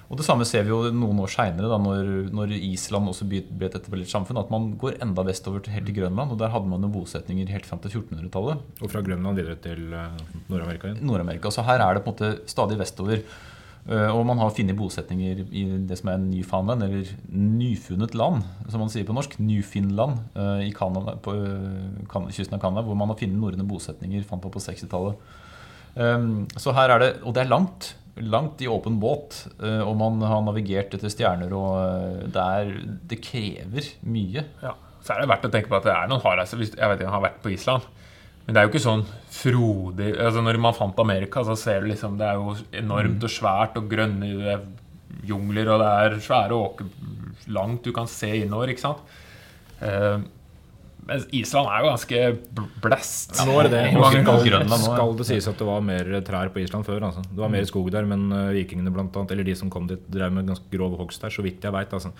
[0.08, 3.76] Og Det samme ser vi jo noen år seinere, når, når Island også ble et
[3.76, 6.32] etablert samfunn, at man går enda vestover til helt til Grønland.
[6.32, 8.64] og Der hadde man jo bosetninger helt fram til 1400-tallet.
[8.80, 11.04] Og fra Grønland videre til eh, Nord-Amerika igjen.
[11.10, 11.52] Nord-Amerika.
[11.52, 13.20] Så her er det på en måte stadig vestover.
[13.88, 18.80] Eh, Og man har funnet bosetninger i det som er Newfoundland, eller nyfunnet land, som
[18.84, 19.36] man sier på norsk.
[19.44, 21.36] Newfinland eh, i Canada, på
[22.32, 24.24] kysten av Canada, hvor man har funnet norrøne bosetninger.
[24.24, 25.20] Fant man på 60-tallet.
[25.98, 27.96] Um, Så her er det Og det er langt.
[28.24, 29.44] Langt i åpen båt.
[29.62, 32.72] eh, Og man har navigert etter stjerner, og eh, det, er,
[33.12, 34.46] det krever mye.
[34.64, 36.64] Ja, så er det verdt å tenke på at det er noen hardreiser.
[36.64, 37.86] Jeg vet ikke, jeg har vært på Island.
[38.48, 39.02] Men det er jo ikke sånn
[39.36, 43.34] frodig altså Når man fant Amerika, så ser du liksom Det er jo enormt og
[43.34, 44.62] svært og grønne er
[45.28, 46.88] jungler, og det er svære åker
[47.52, 49.04] langt du kan se innover, ikke sant?
[51.08, 52.22] Mens Island er jo ganske
[52.84, 53.36] blæst.
[53.40, 53.84] Ja, Nå er det det.
[53.96, 57.06] Grønland skal det sies at det var mer trær på Island før.
[57.08, 57.24] Altså.
[57.28, 60.04] Det var mer skog der, men eh, vikingene blant annet, eller de som kom dit,
[60.12, 61.94] drev med ganske grov hogst der, så vidt jeg veit.
[61.96, 62.12] Altså.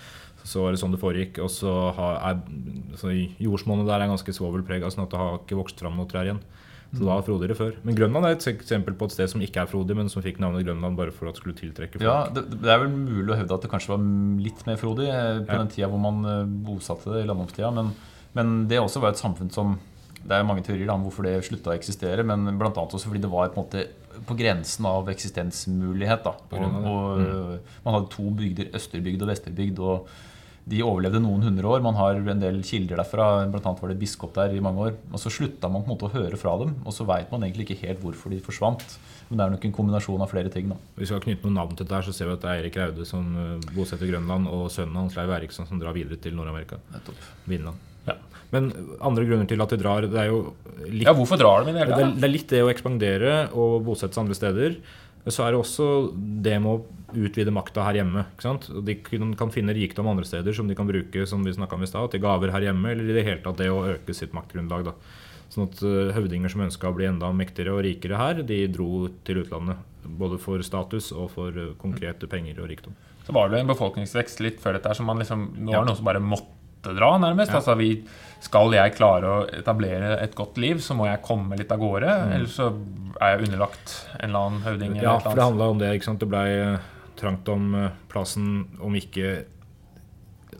[0.48, 1.42] Så var det sånn det foregikk.
[1.44, 2.40] Og så er
[3.00, 6.28] så Jordsmonnet der er ganske svovelprega, sånn at det har ikke vokst fram noe trær
[6.30, 6.40] igjen.
[6.88, 7.74] Så det var frodigere før.
[7.84, 10.38] Men Grønland er et eksempel på et sted som ikke er frodig, men som fikk
[10.40, 12.06] navnet Grønland bare for at det skulle tiltrekke folk.
[12.06, 14.06] Ja, det, det er vel mulig å hevde at det kanskje var
[14.46, 15.58] litt mer frodig eh, på Ja.
[15.60, 17.68] den tida hvor man eh, bosatte det i landomstida.
[17.76, 17.92] Men,
[18.36, 19.78] men det også var et samfunn som
[20.18, 22.72] Det er mange teorier om hvorfor det slutta å eksistere, men bl.a.
[22.74, 23.86] også fordi det var på, måte
[24.26, 26.26] på grensen av eksistensmulighet.
[26.26, 27.68] Og, og mm.
[27.84, 29.78] Man hadde to bygder, Østerbygd og Vesterbygd.
[29.78, 30.10] og
[30.68, 31.82] de overlevde noen hundre år.
[31.84, 33.28] Man har en del kilder derfra.
[33.48, 34.98] Blant annet var det biskop der i mange år.
[35.14, 37.46] Og så slutta man på en måte å høre fra dem, og så veit man
[37.46, 38.84] egentlig ikke helt hvorfor de forsvant.
[39.30, 40.68] Men det er nok en kombinasjon av flere ting.
[40.72, 40.76] da.
[40.96, 42.80] Hvis vi skal knytte noen navn til dette, så ser vi at det er Erik
[42.80, 46.80] Raude som eh, bosetter Grønland, og sønnen hans Leiv Eriksson som drar videre til Nord-Amerika.
[47.48, 47.87] Vinland.
[48.54, 48.70] Men
[49.04, 50.54] andre grunner til at de drar, det er jo
[50.86, 52.16] litt Ja, hvorfor drar de i det hele tatt?
[52.16, 54.78] det er litt det å ekspandere og bosette seg andre steder.
[55.28, 58.24] Så er det også det med å utvide makta her hjemme.
[58.86, 62.10] De kan, finne rikdom andre steder som de kan bruke som vi om i sted,
[62.14, 64.88] til gaver her hjemme, eller i det hele tatt det å øke sitt maktgrunnlag.
[64.88, 64.96] da.
[65.52, 69.08] Sånn at eh, høvdinger som ønska å bli enda mektigere og rikere her, de dro
[69.24, 69.80] til utlandet.
[70.08, 72.96] Både for status og for eh, konkrete penger og rikdom.
[73.26, 75.90] Så var det en befolkningsvekst litt før dette her, som man liksom Nå var det
[75.90, 77.52] noen som bare måtte dra, nærmest.
[77.54, 78.04] Altså vi
[78.40, 82.12] Skal jeg klare å etablere et godt liv, så må jeg komme litt av gårde.
[82.36, 82.68] Ellers så
[83.20, 84.94] er jeg underlagt en eller annen høvding.
[85.02, 85.88] Ja, for det handla om det.
[85.96, 86.20] ikke sant?
[86.22, 86.78] Det blei
[87.18, 89.40] trangt om eh, plassen, om ikke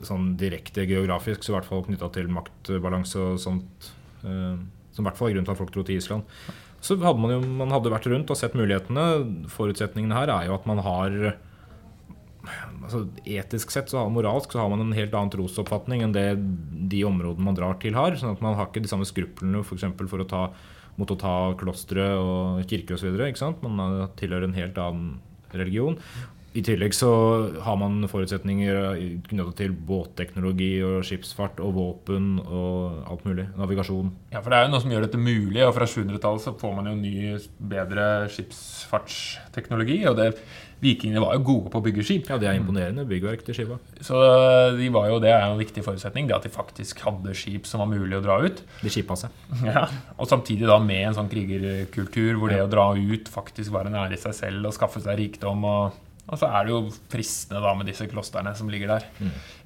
[0.03, 3.89] sånn direkte geografisk, så i hvert fall knytta til maktbalanse og sånt.
[4.27, 4.57] eh,
[4.91, 6.23] Som i hvert fall er grunnen til at folk dro til Island.
[6.83, 9.47] Så hadde man jo man hadde vært rundt og sett mulighetene.
[9.51, 11.15] Forutsetningene her er jo at man har
[12.83, 16.27] altså Etisk sett, så moralsk, så har man en helt annen trosoppfatning enn det
[16.91, 18.17] de områdene man drar til, har.
[18.17, 19.79] sånn at man har ikke de samme skruplene for,
[20.11, 20.43] for å ta,
[20.99, 23.21] mot å ta klostre og kirker osv.
[23.63, 25.15] Man eh, tilhører en helt annen
[25.55, 25.97] religion.
[26.57, 27.09] I tillegg så
[27.61, 28.95] har man forutsetninger
[29.27, 33.45] knyttet til båtteknologi og skipsfart og våpen og alt mulig.
[33.59, 34.09] Navigasjon.
[34.33, 36.73] Ja, for det er jo noe som gjør dette mulig, og fra 700-tallet så får
[36.79, 37.35] man jo ny,
[37.75, 39.99] bedre skipsfartsteknologi.
[40.09, 40.31] Og det,
[40.79, 42.29] vikingene var jo gode på å bygge skip.
[42.31, 43.75] Ja, det er imponerende byggverk til skipa.
[44.05, 44.19] Så
[44.79, 47.67] de var jo, det er jo en viktig forutsetning, det at de faktisk hadde skip
[47.67, 48.61] som var mulig å dra ut.
[48.83, 49.33] De skipa seg.
[49.67, 53.89] Ja, Og samtidig da med en sånn krigerkultur hvor det å dra ut faktisk var
[53.89, 55.67] en ære i seg selv og skaffe seg rikdom.
[55.67, 59.05] Og, og så er det jo fristende da med disse klostrene som ligger der,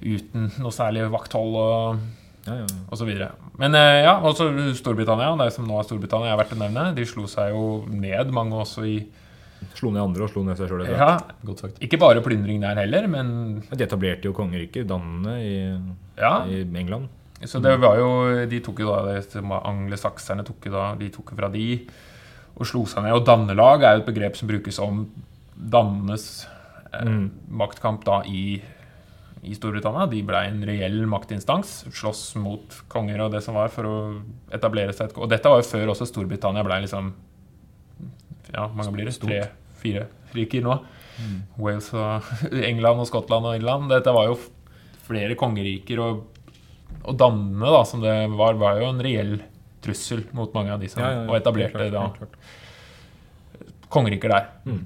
[0.02, 2.04] uten noe særlig vakthold og,
[2.44, 2.66] Ja, ja.
[2.90, 3.30] og så videre.
[3.56, 6.82] Men eh, ja, også Storbritannia, det som nå er Storbritannia, jeg er verdt å nevne.
[6.98, 8.98] De slo seg jo ned, mange også i
[9.74, 10.84] Slo ned andre og slo ned seg sjøl.
[10.90, 11.78] Ja, Godt sagt.
[11.84, 15.54] ikke bare plyndring der heller, men De etablerte jo kongeriket, dannene, i,
[16.20, 16.44] ja.
[16.46, 17.08] i England.
[17.44, 18.08] Så det var jo
[18.48, 19.18] De tok jo da
[19.68, 21.66] Anglesakserne tok jo da De tok fra de
[22.54, 23.12] og slo seg ned.
[23.16, 25.04] Og dannelag er jo et begrep som brukes om
[25.58, 26.46] dannenes
[26.92, 27.30] eh, Mm.
[27.50, 28.60] maktkamp da i,
[29.42, 30.06] i Storbritannia.
[30.06, 31.72] De ble en reell maktinstans.
[31.90, 33.96] Slåss mot konger og det som var, for å
[34.54, 37.10] etablere seg et Og dette var jo før også Storbritannia ble liksom
[38.54, 39.16] Ja, mange blir det?
[39.22, 40.78] Tre-fire riker nå.
[41.60, 42.30] Wales og
[42.70, 43.90] England og Skottland og Irland.
[43.92, 44.38] Dette var jo
[45.04, 46.00] flere kongeriker.
[46.02, 46.46] Og,
[47.02, 49.36] og dannende, da, som det var, var jo en reell
[49.84, 51.28] trussel mot mange av de som Ja, ja, ja.
[51.28, 52.62] og etablerte klart, da
[53.94, 54.50] kongeriker der.
[54.66, 54.82] Mm.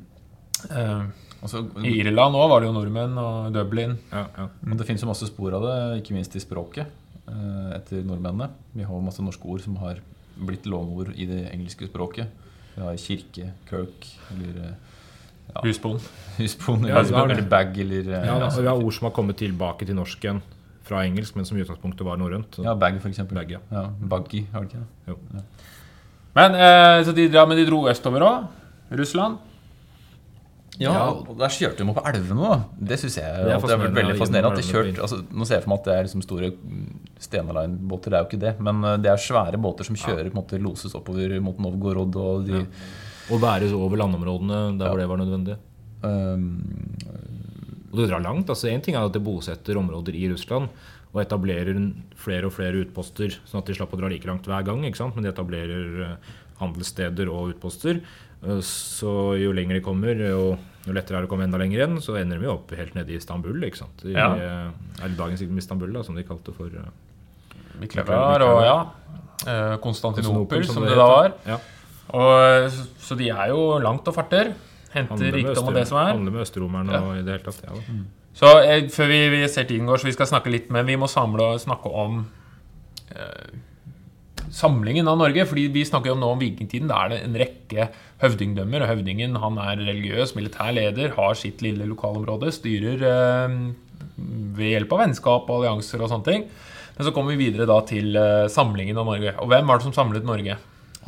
[0.69, 3.93] Uh, Altså, I Irland òg var det jo nordmenn, og Dublin.
[4.11, 4.47] Ja, ja.
[4.59, 6.91] Men det finnes jo masse spor av det, ikke minst i språket,
[7.31, 8.49] eh, etter nordmennene.
[8.75, 10.01] Vi har masse norske ord som har
[10.35, 12.33] blitt låneord i det engelske språket.
[12.79, 14.75] Vi har kirke, kirk, eller eh,
[15.55, 16.05] ja, Husbond.
[16.39, 19.15] husbond, eller, ja, eller bag, eller eh, Ja, ja, altså, vi har ord som har
[19.17, 20.39] kommet tilbake til norsk igjen
[20.89, 22.61] fra engelsk, men som i utgangspunktet var norrønt.
[22.65, 23.37] ja, bag, for eksempel.
[23.41, 23.59] Bag, ja.
[23.75, 25.11] Ja, buggy, har du ikke det?
[25.11, 25.19] Jo.
[26.39, 28.47] Men, eh, så de, ja, men de dro østover òg.
[28.97, 29.43] Russland.
[30.79, 32.59] Ja, og der kjørte de opp elvene, da.
[32.91, 34.53] Det syns jeg er det har vært veldig fascinerende.
[34.55, 36.51] At de kjørt, altså, nå ser jeg for meg at det er liksom store
[37.19, 38.53] Stena Line-båter, det er jo ikke det.
[38.63, 42.19] Men eh, det er svære båter som kjører, på en måte loses oppover mot Novgorod
[42.23, 42.63] og de
[43.29, 45.59] Og bæres over landområdene der hvor det var nødvendig.
[46.01, 46.63] Um,
[47.91, 48.49] Og det drar langt.
[48.49, 50.69] altså Én ting er at det bosetter områder i Russland
[51.15, 51.75] og etablerer
[52.21, 54.85] flere og flere utposter, sånn at de slapp å dra like langt hver gang.
[54.85, 55.17] ikke sant?
[55.17, 58.01] Men de etablerer eh, handelssteder og utposter.
[58.45, 61.79] Eh, Så jo lenger de kommer, jo, jo lettere er det å komme enda lenger
[61.83, 61.97] igjen.
[62.05, 63.59] Så ender de jo opp helt nede i Istanbul.
[63.65, 64.05] ikke sant?
[64.05, 64.35] I, Ja.
[64.35, 66.91] eh, Eller dagens Istanbul, da, som de kalte for eh,
[67.81, 68.79] Miklagard og ja.
[69.47, 71.33] eh, Konstantinopel, som det det da var.
[71.47, 71.59] Ja.
[72.09, 72.71] Og,
[73.05, 74.55] så, de er jo langt og farter.
[74.95, 76.15] Henter rikdom og det som er.
[76.15, 77.01] handler med østerromerne Ja.
[77.05, 77.61] og i det hele tatt.
[77.63, 77.99] Ja, da.
[78.39, 80.95] Så eh, før vi, vi ser tiden går, så vi skal snakke litt Men vi
[80.97, 82.27] må samle og snakke om
[83.11, 83.51] eh,
[84.51, 85.45] samlingen av Norge.
[85.47, 86.89] fordi vi snakker jo nå om vikingtiden.
[86.89, 87.89] Da er det en rekke
[88.23, 88.85] høvdingdømmer.
[88.85, 93.61] Og høvdingen han er religiøs, militær leder, har sitt lille lokalområde, styrer eh,
[94.59, 96.49] ved hjelp av vennskap og allianser og sånne ting.
[96.99, 99.37] Men så kommer vi videre da til eh, samlingen av Norge.
[99.39, 100.59] Og hvem var det som samlet Norge?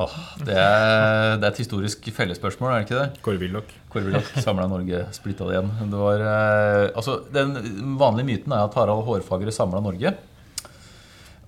[0.01, 3.21] Oh, det, er, det er et historisk fellesspørsmål, er det ikke det?
[3.25, 3.73] Kåre Willoch.
[3.91, 5.71] Kåre Willoch samla Norge, splitta det igjen.
[5.91, 7.53] Det var, eh, altså, den
[7.99, 10.15] vanlige myten er at Harald Hårfagre samla Norge.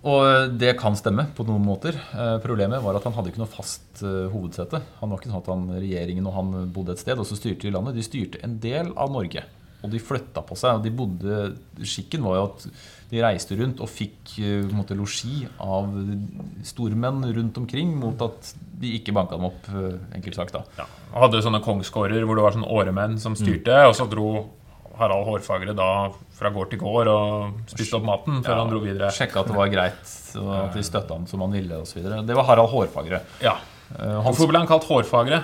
[0.04, 1.96] Og det kan stemme på noen måter.
[1.96, 4.82] Eh, problemet var at han hadde ikke noe fast eh, hovedsete.
[5.00, 7.70] Han var ikke sånn at han, Regjeringen og han bodde et sted, og så styrte
[7.70, 7.96] de landet.
[7.96, 9.46] De styrte en del av Norge.
[9.84, 10.80] Og de flytta på seg.
[10.80, 11.38] og de bodde,
[11.88, 12.66] Skikken var jo at
[13.14, 15.96] de reiste rundt og fikk eh, måte, losji av
[16.68, 18.52] stormenn rundt omkring mot at
[18.84, 19.72] de ikke banka dem opp,
[20.18, 20.58] enkelt sagt.
[20.58, 20.66] da.
[20.82, 20.90] Ja.
[21.16, 24.50] Hadde sånne kongsgårder hvor det var sånne åremenn som styrte, og så dro
[24.98, 25.88] Harald Hårfagre da
[26.38, 29.10] fra gård til gård og spiste opp maten før han dro videre.
[29.12, 32.04] Sjekka at det var greit, og at de støtta han som han ville osv.
[32.28, 33.22] Det var Harald Hårfagre.
[33.42, 33.56] Ja.
[33.98, 35.42] Eh, Hvorfor ble han kalt Hårfagre?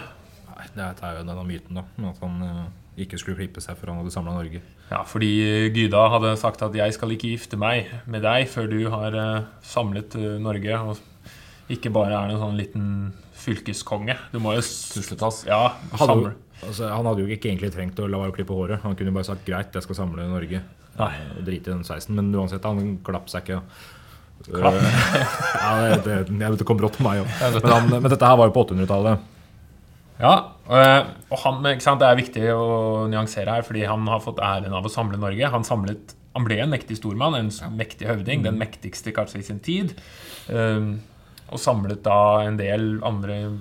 [0.59, 1.83] Nei, det er jo denne myten, da.
[2.09, 2.65] At han eh,
[3.05, 4.61] ikke skulle klippe seg før han hadde samla Norge.
[4.91, 5.29] Ja, fordi
[5.73, 9.43] Gyda hadde sagt at 'jeg skal ikke gifte meg med deg før du har eh,
[9.61, 10.97] samlet eh, Norge', og
[11.69, 14.15] ikke bare er en sånn liten fylkeskonge.
[14.33, 15.45] Du må jo s- Tusletass.
[15.47, 16.33] Ja, Hadde.
[16.67, 18.81] Altså, han hadde jo ikke egentlig trengt å la være å klippe håret.
[18.83, 20.61] Han kunne jo bare sagt 'greit, jeg skal samle Norge'.
[20.99, 21.13] Nei.
[21.37, 22.15] Og drite i den sveisen.
[22.15, 23.61] Men uansett, han glapp seg ikke.
[24.49, 24.73] Klapp.
[24.73, 25.25] Eh,
[25.63, 27.27] ja, det, det, jeg vet det kom brått på meg òg.
[27.41, 29.19] Men, han- men dette her var jo på 800-tallet.
[30.19, 30.33] Ja,
[30.69, 34.83] eh, og han, Det er viktig å nyansere her, fordi han har fått æren av
[34.83, 35.47] å samle Norge.
[35.47, 39.59] Han, samlet, han ble en mektig stormann, en mektig høvding, den mektigste kanskje i sin
[39.59, 39.95] tid.
[41.49, 43.59] og samlet da en del andre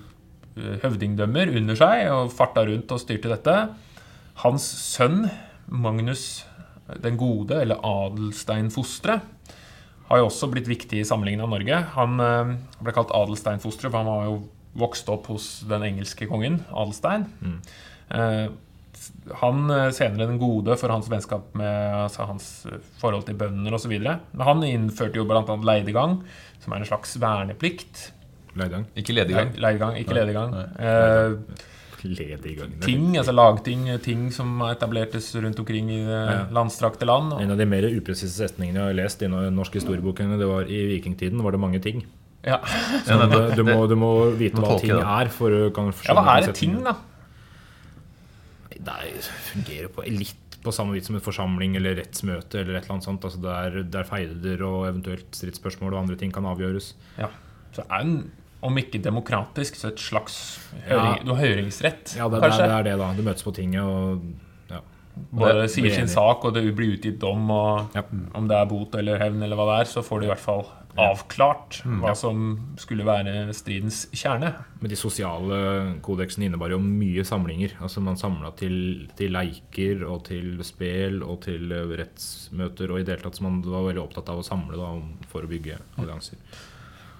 [0.82, 3.56] høvdingdømmer under seg og farta rundt og styrte dette.
[4.44, 5.24] Hans sønn
[5.68, 6.44] Magnus
[7.02, 9.20] den gode, eller Adelstein Fostre,
[10.08, 11.82] har jo også blitt viktig i samlingen av Norge.
[11.98, 14.38] Han eh, ble kalt Adelstein Fostre, for han var jo
[14.78, 17.28] vokst opp hos den engelske kongen, Adelstein.
[17.42, 17.58] Mm.
[19.42, 23.76] han eh, senere den gode for hans vennskap med altså hans eh, forhold til bønder
[23.76, 23.94] osv.
[24.40, 25.44] Han innførte jo bl.a.
[25.44, 26.22] leidegang,
[26.62, 28.08] som er en slags verneplikt.
[28.58, 28.86] Leidang.
[28.96, 29.52] Ikke lediggang.
[29.58, 30.54] Nei, ikke lediggang.
[30.78, 31.64] Eh,
[31.98, 32.76] Lediggang.
[32.80, 36.44] ting, altså lagting, ting som etablertes rundt omkring i det Ja.
[36.54, 37.32] landstrakte land.
[37.42, 40.78] En av de mer upresise setningene jeg har lest i norsk historiebokene, det var i
[41.00, 42.04] vikingtiden var det mange ting.
[42.46, 42.60] Ja.
[43.04, 45.02] Så du, du, må, du må vite Må hva ting det.
[45.02, 46.94] er for å kan ja, hva er et ting, da?
[48.70, 52.84] Det er- fungerer på litt på samme vis som en forsamling eller rettsmøte eller et
[52.84, 53.24] eller annet sånt.
[53.24, 56.92] Altså der, der feider og eventuelt stridsspørsmål og andre ting kan avgjøres.
[57.18, 57.28] Ja.
[57.74, 58.30] Så er den,
[58.62, 61.16] om ikke demokratisk, så et slags Ja.
[61.24, 62.66] Du har høringsrett, Ja, det, det, kanskje?
[62.66, 63.12] Ja, det er det, da.
[63.14, 64.22] Du møtes på tinget og
[64.70, 64.80] ja.
[65.32, 68.02] Bare Det- sier sin sak, og det blir utgitt dom, og Ja.
[68.34, 70.38] om det er bot eller hevn eller hva det er, så får du i hvert
[70.38, 70.66] fall
[70.98, 72.00] avklart Mm.
[72.02, 74.52] hva som skulle være stridens kjerne.
[74.80, 77.70] Men de sosiale kodeksene innebar jo mye samlinger.
[77.80, 82.90] Altså Man samla til, til leiker og til spel og til eh, rettsmøter.
[82.90, 85.48] Og i det hele tatt man var veldig opptatt av å samle da, for å
[85.48, 86.34] bygge allianser.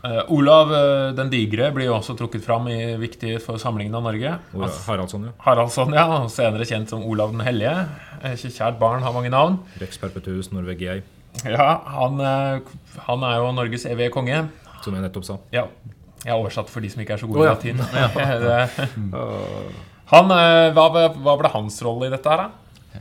[0.06, 4.04] Eh, Olav eh, den digre blir jo også trukket fram i viktig for samlingen av
[4.06, 4.36] Norge.
[4.54, 5.32] Altså, Haraldsson, ja.
[5.42, 7.72] Haraldsson, ja, senere kjent som Olav den hellige.
[8.22, 9.58] Eh, Ikke kjært barn har mange navn.
[9.82, 11.00] Rex Perpetuus norvegiei.
[11.44, 12.60] Ja, han, eh,
[13.08, 14.44] han er jo Norges evige konge.
[14.84, 15.38] som jeg nettopp sa.
[15.52, 15.66] Ja.
[16.24, 17.78] Jeg har oversatt for de som ikke er så gode Å, i latin.
[20.08, 22.48] Han, eh, hva, ble- hva ble hans rolle i dette her, da?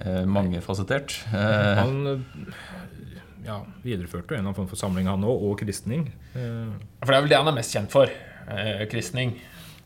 [0.01, 1.13] Eh, Mangefasettert.
[1.31, 2.19] Eh, Han eh,
[3.47, 6.10] ja, videreførte jo en eller annen form for samling, han òg, og kristning.
[6.36, 8.12] Eh, For det er vel det han er mest kjent for.
[8.51, 9.38] Eh, kristning.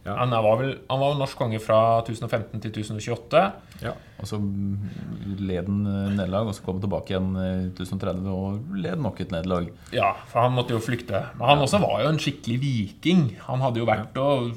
[0.01, 0.15] Ja.
[0.17, 3.41] Han, var vel, han var vel norsk konge fra 1015 til 1028.
[3.83, 3.91] ja.
[4.17, 8.73] og så led han eh, nederlag, og så kom han tilbake igjen i 1030 og
[8.81, 9.69] led nok et nederlag.
[9.93, 11.21] Ja, for han måtte jo flykte.
[11.37, 13.27] Men han også var jo en skikkelig viking.
[13.45, 14.55] Han hadde jo vært, og,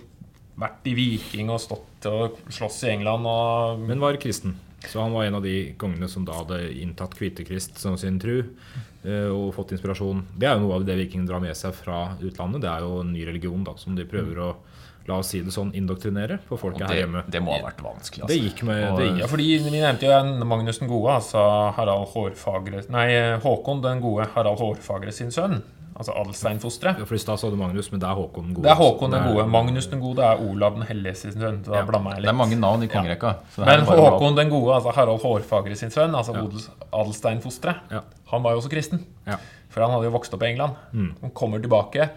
[0.61, 4.57] vært i viking og stått og slåss i England og Men var kristen.
[4.89, 8.43] Så han var en av de kongene som da hadde inntatt Kvitekrist som sin tru.
[9.05, 10.25] Eh, Og fått inspirasjon.
[10.39, 12.61] Det er jo noe av det vikingene drar med seg fra utlandet.
[12.63, 14.55] Det er jo en ny religion da, som de prøver å
[15.07, 17.25] la oss si det sånn, indoktrinere for Og folket her hjemme.
[17.29, 18.27] det må ha vært vanskelig.
[18.27, 18.49] Det Altså.
[18.49, 22.89] gikk med Og- det Ja, fordi Vi nevnte jo Magnus den gode, altså Harald Hårfagre
[22.89, 25.63] Nei, Håkon den gode, Harald Hårfagre sin sønn.
[25.95, 26.97] Altså Adelsteinfostre.
[26.99, 28.65] Ja, for I stad sa du Magnus, men det er Håkon den gode.
[28.67, 29.45] Det er Håkon den gode.
[29.47, 31.61] Magnus den gode er Olav den hellige sin sønn.
[31.63, 33.35] Da Ja, blander jeg Det er mange navn i kongerekka.
[33.63, 33.97] Men bra.
[34.11, 36.43] Håkon den gode, altså Harald Hårfagre sin sønn, altså Ja.
[37.93, 38.01] Ja.
[38.33, 39.05] han var jo også kristen.
[39.27, 39.37] Ja.
[39.71, 40.75] For han hadde jo vokst opp i England.
[40.93, 41.15] Mm.
[41.21, 42.11] Han kommer tilbake.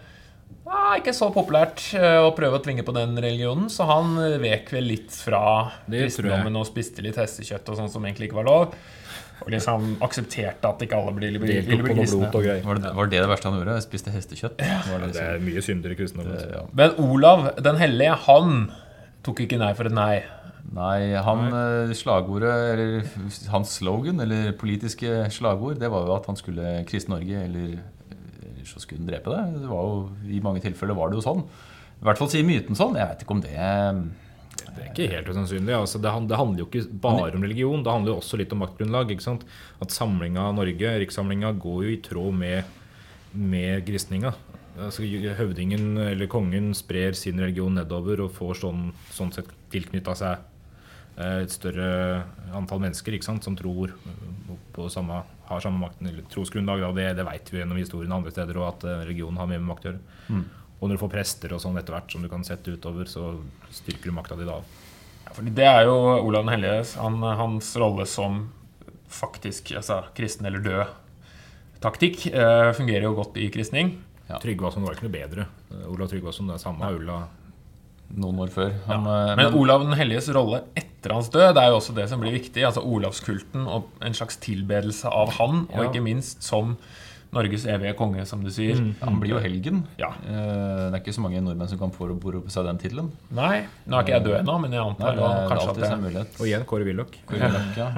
[0.68, 4.36] Ah, ikke så populært eh, å prøve å tvinge på den religionen, så han eh,
[4.42, 8.42] vek vel litt fra Det kristendommen og spiste litt hestekjøtt og sånn som egentlig ikke
[8.42, 8.76] var lov.
[9.45, 12.30] Og liksom aksepterte at ikke alle ville bli, ville bli kristne.
[12.34, 13.76] Var det, var det det verste han gjorde?
[13.86, 14.63] Spiste hestekjøtt?
[14.63, 14.80] Ja.
[15.04, 16.34] det Det er mye synder i kristendommen.
[16.34, 16.65] liksom- ja.
[16.73, 18.71] Men Olav den hellige, han
[19.23, 20.23] tok ikke nei for et nei.
[20.73, 21.93] Nei, han nei.
[21.95, 23.04] slagordet, eller
[23.54, 27.80] hans slogan, eller politiske slagord, det var jo at han skulle kristne Norge, eller,
[28.43, 29.62] eller så skulle han drepe det.
[29.62, 31.45] det var jo, I mange tilfeller var det jo sånn.
[32.02, 32.97] I hvert fall sier myten sånn.
[33.00, 33.56] Jeg vet ikke om det
[34.75, 35.73] Det er ikke helt usannsynlig.
[35.75, 38.62] Altså, det, det handler jo ikke bare om religion, det handler jo også litt om
[38.63, 39.13] maktgrunnlag.
[39.13, 39.45] ikke sant?
[39.84, 42.75] At samlinga av Norge, rikssamlinga, går jo i tråd med,
[43.32, 44.34] med kristninga.
[44.77, 45.08] Altså,
[45.39, 50.43] høvdingen eller kongen sprer sin religion nedover og får sånn, sånn sett tilknytta seg
[51.17, 51.88] eh, et større
[52.56, 53.47] antall mennesker ikke sant?
[53.47, 56.86] som tror eh, på samme, har samme makt, eller trosgrunnlag.
[56.86, 56.93] Da.
[56.99, 59.71] Det, det vet vi gjennom historien andre steder, og at religion religionen har mye med
[59.71, 60.06] makt å gjøre.
[60.78, 63.32] Og når du får prester og sånn etter hvert som du kan sette utover, så
[63.74, 64.60] styrker du makta di da.
[65.26, 68.46] Ja, fordi det er jo Olav den hellige, han, hans rolle som
[69.08, 70.96] faktisk altså, kristen eller død
[71.84, 73.96] taktikk eh, fungerer jo godt i kristning.
[74.28, 74.40] Ja.
[74.44, 75.48] Tryggvason var ikke noe bedre.
[75.72, 77.26] Eh, Olav Tryggvason, det er samme Ulla.
[78.08, 78.72] noen år før.
[78.88, 79.36] Han, ja.
[79.40, 82.36] Men Olav den helliges rolle etter hans død det er jo også det som blir
[82.38, 82.63] viktig.
[82.63, 86.78] altså Olavskulten og en slags tilbedelse av han, og ikke minst som
[87.36, 88.78] Norges evige konge, som du sier.
[89.02, 89.82] han blir jo helgen.
[90.00, 90.13] Ja.
[90.24, 93.12] Eh, Det er ikke så mange nordmenn som kan få på seg den tittelen.
[93.32, 95.84] Nei, nå er ikke jeg død ennå, men jeg Nei, antar det er kanskje alltid
[95.84, 96.40] at en det mulighet.
[96.40, 97.18] Og igjen Kåre Willoch.
[97.78, 97.90] Ja.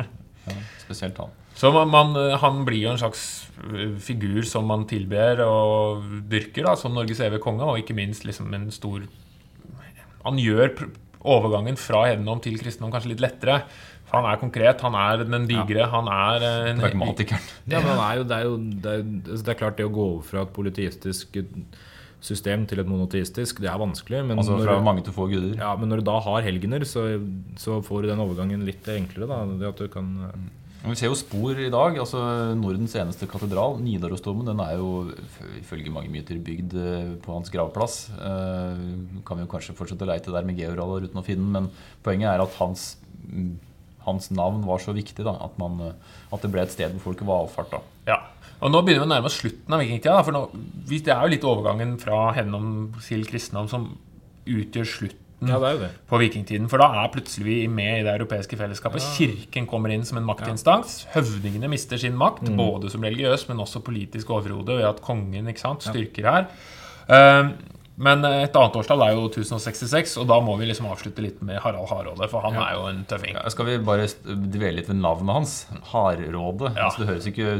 [0.47, 0.55] ja.
[0.81, 1.35] Spesielt han.
[1.59, 3.23] Så man, man, han blir jo en slags
[3.67, 8.23] øh, figur som man tilber og dyrker da, som Norges evige konge, og ikke minst
[8.25, 9.03] liksom en stor
[10.23, 10.73] Han gjør
[11.19, 13.61] overgangen fra hedendom til kristendom kanskje litt lettere.
[14.11, 17.45] Han er konkret, han er den digre, han er øh, en Pragmatikeren.
[17.69, 19.93] Ja, men er jo, det, er jo, det, er, altså, det er klart det å
[19.93, 21.37] gå over fra et politistisk
[22.19, 24.23] system til et monoteistisk, det er vanskelig.
[24.27, 25.53] Men, Altså når, fra mange til få guder.
[25.59, 27.05] ja, men når du da har helgener, så,
[27.59, 29.29] så får du den overgangen litt enklere.
[29.29, 29.43] Da.
[29.61, 30.09] Det at du kan
[30.81, 31.97] Men Vi ser jo spor i dag.
[31.99, 32.19] altså
[32.59, 35.11] Nordens eneste katedral, Nidarosdomen, den er jo
[35.59, 38.09] ifølge mange myter bygd eh, på hans gravplass.
[38.15, 38.83] Eh,
[39.27, 41.71] Kan vi jo kanskje fortsette å leite der med georaller uten å finne den, men
[42.03, 43.51] poenget er at hans, mm,
[44.09, 47.11] hans navn var så viktig da, at, man, eh, at det ble et sted hvor
[47.13, 47.79] folk valfarta.
[48.09, 48.19] Ja.
[48.59, 50.17] Og nå begynner vi å nærme oss slutten av vikingtida.
[50.17, 50.43] da, For nå,
[50.89, 52.69] det er jo litt overgangen fra hedendom
[53.05, 53.85] til kristendom som
[54.49, 55.89] utgjør slutten Ja, det er det.
[56.09, 56.67] på vikingtiden.
[56.67, 59.05] For da er plutselig vi med i det europeiske fellesskapet.
[59.15, 61.05] Kirken kommer inn som en maktinstans.
[61.13, 65.63] Høvdingene mister sin makt, både som religiøs, men også politisk overhode, ved at kongen ikke
[65.63, 66.49] sant, styrker her.
[67.07, 67.53] Eh,
[67.99, 71.59] Men et annet årstall er jo 1066, og da må vi liksom avslutte litt med
[71.63, 73.35] Harald Hardråde, for han er jo en tøffing.
[73.35, 75.55] Ja, skal vi bare dvele litt ved navnet hans?
[75.91, 76.71] Hardråde.
[76.77, 76.87] Ja.
[76.87, 77.57] Altså, det, høres ikke,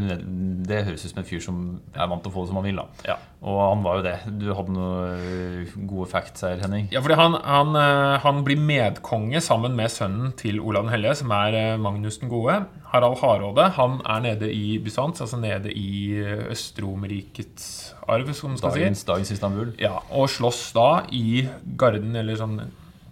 [0.70, 1.60] det høres ut som en fyr som
[1.92, 2.80] er vant til å få det som han vil.
[2.80, 3.12] da.
[3.12, 3.18] Ja.
[3.40, 4.16] Og han var jo det.
[4.42, 6.90] Du hadde noen øh, gode facts her, Henning.
[6.92, 11.22] Ja, fordi han, han, eh, han blir medkonge sammen med sønnen til Olav den hellige,
[11.22, 12.58] som er eh, Magnus den gode.
[12.92, 17.70] Harald Hardråde han er nede i Bysants, altså nede i eh, Øst-Romerrikets
[18.12, 18.84] arv, som man skal si.
[18.84, 19.74] Dagens, dagens Istanbul.
[19.82, 21.48] Ja, og slåss da i
[21.80, 22.60] garden, eller sånn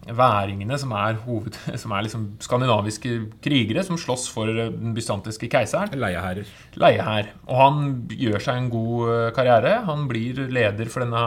[0.07, 5.97] væringene, som er, hoved, som er liksom skandinaviske krigere som slåss for den bysantiske keiseren.
[5.99, 6.47] Leieherrer.
[6.79, 7.33] Leiehær.
[7.47, 7.83] Og han
[8.13, 9.75] gjør seg en god eh, karriere.
[9.87, 11.23] Han blir leder for denne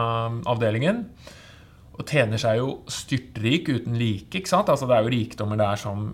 [0.49, 1.05] avdelingen.
[1.97, 4.31] Og tjener seg jo styrtrik uten like.
[4.39, 4.71] ikke sant?
[4.71, 6.07] Altså Det er jo rikdommer der som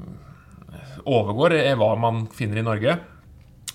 [1.07, 2.97] overgår eh, hva man finner i Norge.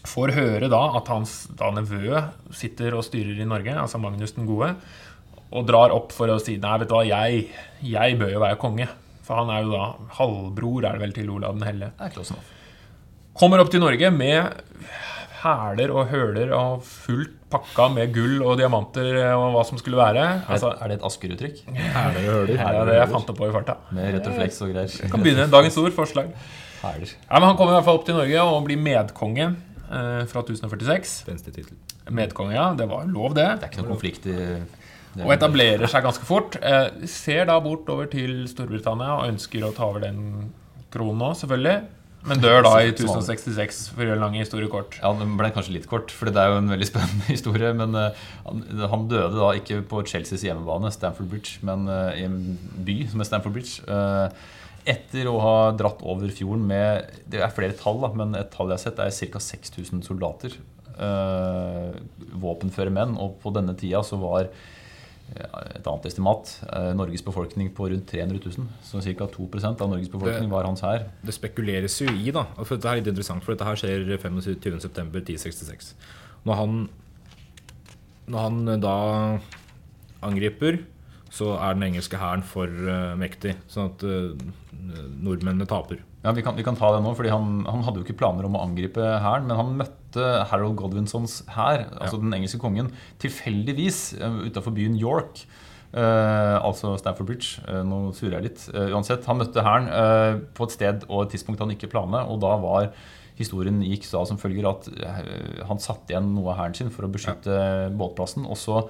[0.09, 4.47] Får høre da at hans da nevø sitter og styrer i Norge, altså Magnus den
[4.49, 4.73] gode,
[5.53, 7.45] og drar opp for å si nei, vet du hva, jeg,
[7.87, 8.89] jeg bør jo være konge.
[9.23, 9.85] For han er jo da
[10.19, 11.93] halvbror, er det vel, til Olav den hellige.
[11.99, 12.49] Det er close enough.
[13.39, 14.51] Kommer opp til Norge med
[15.43, 20.23] hæler og høler og fullt pakka med gull og diamanter og hva som skulle være.
[20.23, 21.63] Er, Altså, det- er det et Asker-uttrykk?
[21.77, 22.47] Hæler og høler.
[22.47, 23.77] det er det jeg fant det på i farta.
[23.93, 25.11] Med retroflex og greier?
[25.11, 25.51] Kan begynne.
[25.51, 26.33] Dagens ord, forslag.
[26.83, 27.13] Hæler.
[27.31, 29.55] Ja, men Han kommer i hvert fall opp til Norge og blir medkonge
[29.93, 31.13] eh, fra 1046.
[31.23, 31.79] Spenstig tittel.
[32.11, 32.71] Medkonge, ja.
[32.79, 33.47] Det var lov, det.
[33.61, 34.37] Det er ikke noen konflikt i.
[35.23, 36.57] Og etablerer seg ganske fort.
[36.65, 40.23] Eh, ser da bortover til Storbritannia og ønsker å ta over den
[40.93, 41.83] kronen nå, selvfølgelig.
[42.23, 44.95] Men dør da i 1066, for å gjøre en lang historie kort.
[45.03, 47.73] Ja, Den ble kanskje litt kort, for det er jo en veldig spennende historie.
[47.77, 52.25] Men uh, han, han døde da ikke på Chelseas hjemmebane, Stamford Bridge, men uh, i
[52.29, 52.39] en
[52.87, 53.83] by som er Stamford Bridge.
[53.91, 54.29] eh,
[54.89, 58.73] etter å ha dratt over fjorden med Det er flere tall, da, men et tall
[58.73, 59.39] jeg har sett, er ca.
[59.41, 60.57] 6000 soldater.
[60.99, 61.95] eh,
[62.43, 63.17] våpenføre menn.
[63.21, 64.51] Og på denne tida så var
[65.33, 68.67] et annet estimat eh, Norges befolkning på rundt 300 000.
[68.85, 69.29] Så ca.
[69.33, 71.07] 2% av Norges befolkning var hans hær.
[71.25, 75.95] Det spekuleres jo i, da for Dette er litt interessant, for dette her skjer 25.9.1066.
[76.45, 76.77] Når han,
[78.27, 78.97] når han da
[80.23, 80.83] angriper,
[81.33, 83.55] så er den engelske hæren for uh, mektig.
[83.73, 84.37] Sånn at uh,
[85.25, 86.03] nordmennene taper.
[86.23, 88.47] Ja, Vi kan, vi kan ta det nå, fordi han, han hadde jo ikke planer
[88.47, 94.05] om å angripe hæren, men han møtte Harold Godwinsons hær, altså den engelske kongen, tilfeldigvis
[94.21, 95.47] uh, utafor byen York.
[95.93, 97.65] Uh, altså Stamford Bridge.
[97.67, 98.63] Uh, nå surrer jeg litt.
[98.73, 102.25] Uh, uansett, han møtte hæren eh, på et sted og et tidspunkt han ikke planla,
[102.33, 102.93] og da var
[103.39, 107.07] Historien gikk da som følger at eh, han satte igjen noe av hæren sin for
[107.07, 107.55] å beskytte
[107.97, 108.45] båtplassen.
[108.45, 108.83] Og så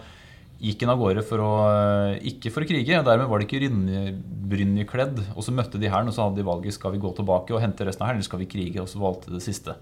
[0.62, 3.00] gikk han av gårde for å eh, ikke for å krige.
[3.00, 4.14] og Dermed var det ikke rynje-
[4.52, 5.18] brynjekledd.
[5.34, 7.62] Og så møtte de hæren, og så hadde de valget skal vi gå tilbake og
[7.64, 8.82] hente resten av hæren, eller skal vi krige.
[8.84, 9.76] Og så valgte de det siste.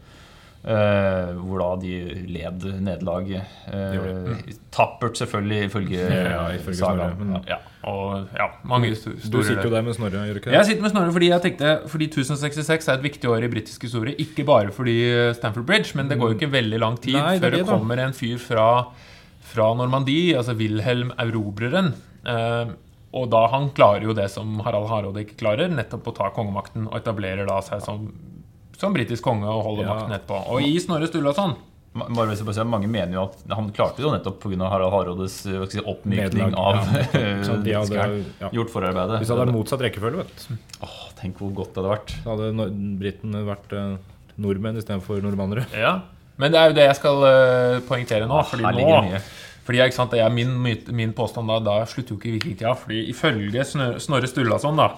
[0.60, 1.92] Uh, hvor da de
[2.28, 3.30] led nederlag.
[3.32, 7.30] Eh, tappert, selvfølgelig, ifølge Ja, Snorre, sagaen.
[7.32, 7.40] Ja.
[7.54, 7.56] Ja,
[7.88, 10.58] og ja, mange store Du sitter jo der med Snorre, gjør ikke det?
[10.58, 13.88] Jeg sitter med Snorre fordi jeg tenkte Fordi 1066 er et viktig år i britisk
[13.88, 14.12] historie.
[14.20, 14.98] Ikke bare fordi
[15.38, 17.68] Stamford Bridge, men det går jo ikke veldig lang tid Nei, det før det det,
[17.72, 18.68] kommer en fyr fra,
[19.50, 21.92] fra Normandie, altså Wilhelm Erobreren.
[22.24, 22.72] Eh,
[23.18, 26.84] og da han klarer jo det som Harald Hardråde ikke klarer, nettopp å ta kongemakten,
[26.86, 28.04] og etablerer da seg som,
[28.78, 29.94] som britisk konge og holder Ja.
[29.96, 30.38] makten etterpå.
[30.54, 31.56] Og i Snorre Sturlason
[31.90, 34.36] Ma- Bare hvis jeg bare sier, Mange mener jo at han klarte det jo nettopp
[34.44, 34.68] pga.
[34.70, 37.56] Harald Hardrådes eh, si, oppmykning av ja.
[37.66, 38.04] De hadde-
[38.38, 38.50] ja.
[38.54, 39.16] Gjort forarbeidet.
[39.18, 42.14] Hvis det hadde vært motsatt rekkefølge, vet du, Åh, tenk hvor godt det hadde vært.
[42.22, 42.68] så hadde
[43.02, 43.96] britene vært eh,
[44.38, 45.66] nordmenn istedenfor nordmannere.
[45.74, 45.96] Ja.
[46.40, 48.40] Men det er jo det jeg skal eh, poengtere nå.
[48.48, 49.22] Fordi Her nå mye.
[49.66, 50.54] Fordi ikke sant, det er min,
[50.96, 52.72] min påstand da, da slutter jo ikke vikingtida.
[52.80, 54.88] Fordi ifølge Snorre Sturlason da,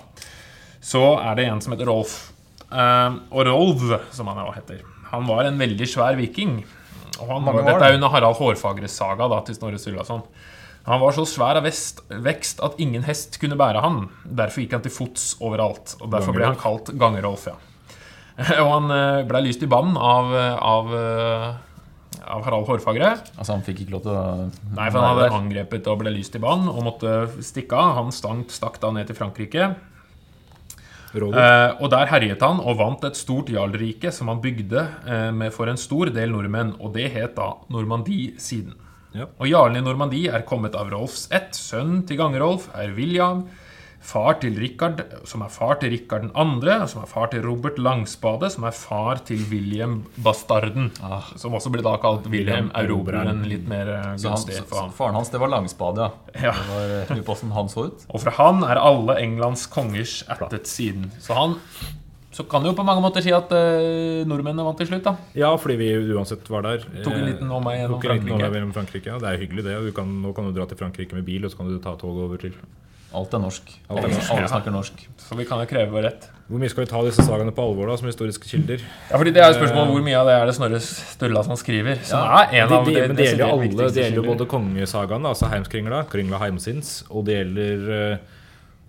[0.83, 2.15] så er det en som heter Rolf.
[2.71, 3.83] Eh, og Rolv,
[4.15, 6.63] som han jo heter, han var en veldig svær viking.
[7.21, 10.23] Og han, var, dette er under Harald Hårfagres saga da, til Snorre Sturlason.
[10.87, 14.07] Han var så svær av vest, vekst at ingen hest kunne bære han.
[14.25, 15.95] Derfor gikk han til fots overalt.
[16.01, 17.45] Og derfor ble han kalt Gangerolf.
[17.51, 17.59] ja.
[18.63, 21.47] Og han eh, ble lyst i bann av, av, eh,
[22.23, 23.15] av Harald Hårfagre.
[23.37, 24.27] Altså Han fikk ikke lov til å
[24.73, 27.97] Nei, for han hadde angrepet og ble lyst i bann og måtte stikke av.
[28.01, 29.73] Han stank, stakk da ned til Frankrike.
[31.13, 35.53] Eh, og der herjet han og vant et stort jarlrike som han bygde eh, med
[35.53, 36.73] for en stor del nordmenn.
[36.81, 38.79] Og det het da Normandie siden.
[39.13, 39.29] Ja.
[39.37, 41.53] Og jarlen i Normandie er kommet av Rolfs ett.
[41.53, 43.45] sønnen til Gangerolf er William.
[44.03, 45.01] Far til Rikard,
[45.31, 49.23] som er far til Rikard 2., som er far til Robert Langspade, som er far
[49.29, 50.91] til William Bastarden.
[51.39, 54.93] Som også ble da kalt William Erobreren, litt mer eh, gunstig for ham.
[54.97, 56.51] Faren hans, det var langspade, ja.
[56.51, 56.53] Ja.
[56.59, 58.07] Det var eh, på hvordan han så ut.
[58.11, 61.11] Og fra han er alle Englands kongers ættet siden.
[61.23, 61.61] Så han
[62.33, 65.13] så kan du jo på mange måter si at eh, nordmennene vant til slutt, da.
[65.37, 66.87] Ja, fordi vi uansett var der.
[67.05, 68.39] Tok en liten omvei gjennom Frankrike.
[68.39, 69.11] omvei Frankrike.
[69.13, 69.75] Ja, det er jo hyggelig, det.
[69.85, 71.93] Du kan, nå kan du dra til Frankrike med bil, og så kan du ta
[72.01, 72.57] toget over til
[73.15, 73.73] Alt er norsk.
[73.89, 75.03] Alt er norsk, alle snakker norsk.
[75.21, 76.29] Så vi kan jo kreve vår rett.
[76.49, 78.83] Hvor mye skal vi ta disse sagaene på alvor da, som historiske kilder?
[79.11, 81.57] Ja, fordi Det er jo spørsmålet hvor mye av det er det Snorre Sturla som
[81.61, 82.03] skriver.
[82.05, 83.89] Som Ja, er en av de, de, men det gjelder jo alle.
[83.89, 88.31] Det gjelder jo både kongesagaene, altså Heimskringla, Kringla Heimsins, og det gjelder eh,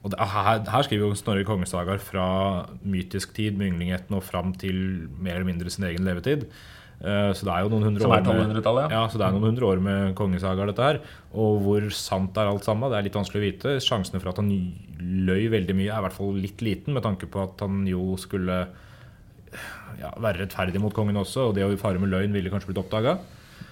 [0.04, 2.28] og det, her, her skriver jo Snorre kongesagaer fra
[2.84, 6.44] mytisk tid med ynglingheten og fram til mer eller mindre sin egen levetid.
[7.02, 9.02] Eh, Så det er jo noen hundre år med- 1200-tallet, ja.
[9.02, 11.00] Ja, så det er noen hundre år med kongesagaer, dette her.
[11.34, 13.76] Og hvor sant er alt sammen, det er litt vanskelig å vite.
[13.84, 14.52] Sjansene for at han
[15.00, 18.16] løy veldig mye, er i hvert fall litt liten, med tanke på at han jo
[18.18, 18.68] skulle
[20.00, 22.82] ja, være rettferdig mot kongen også, og det å fare med løgn ville kanskje blitt
[22.86, 23.18] oppdaga.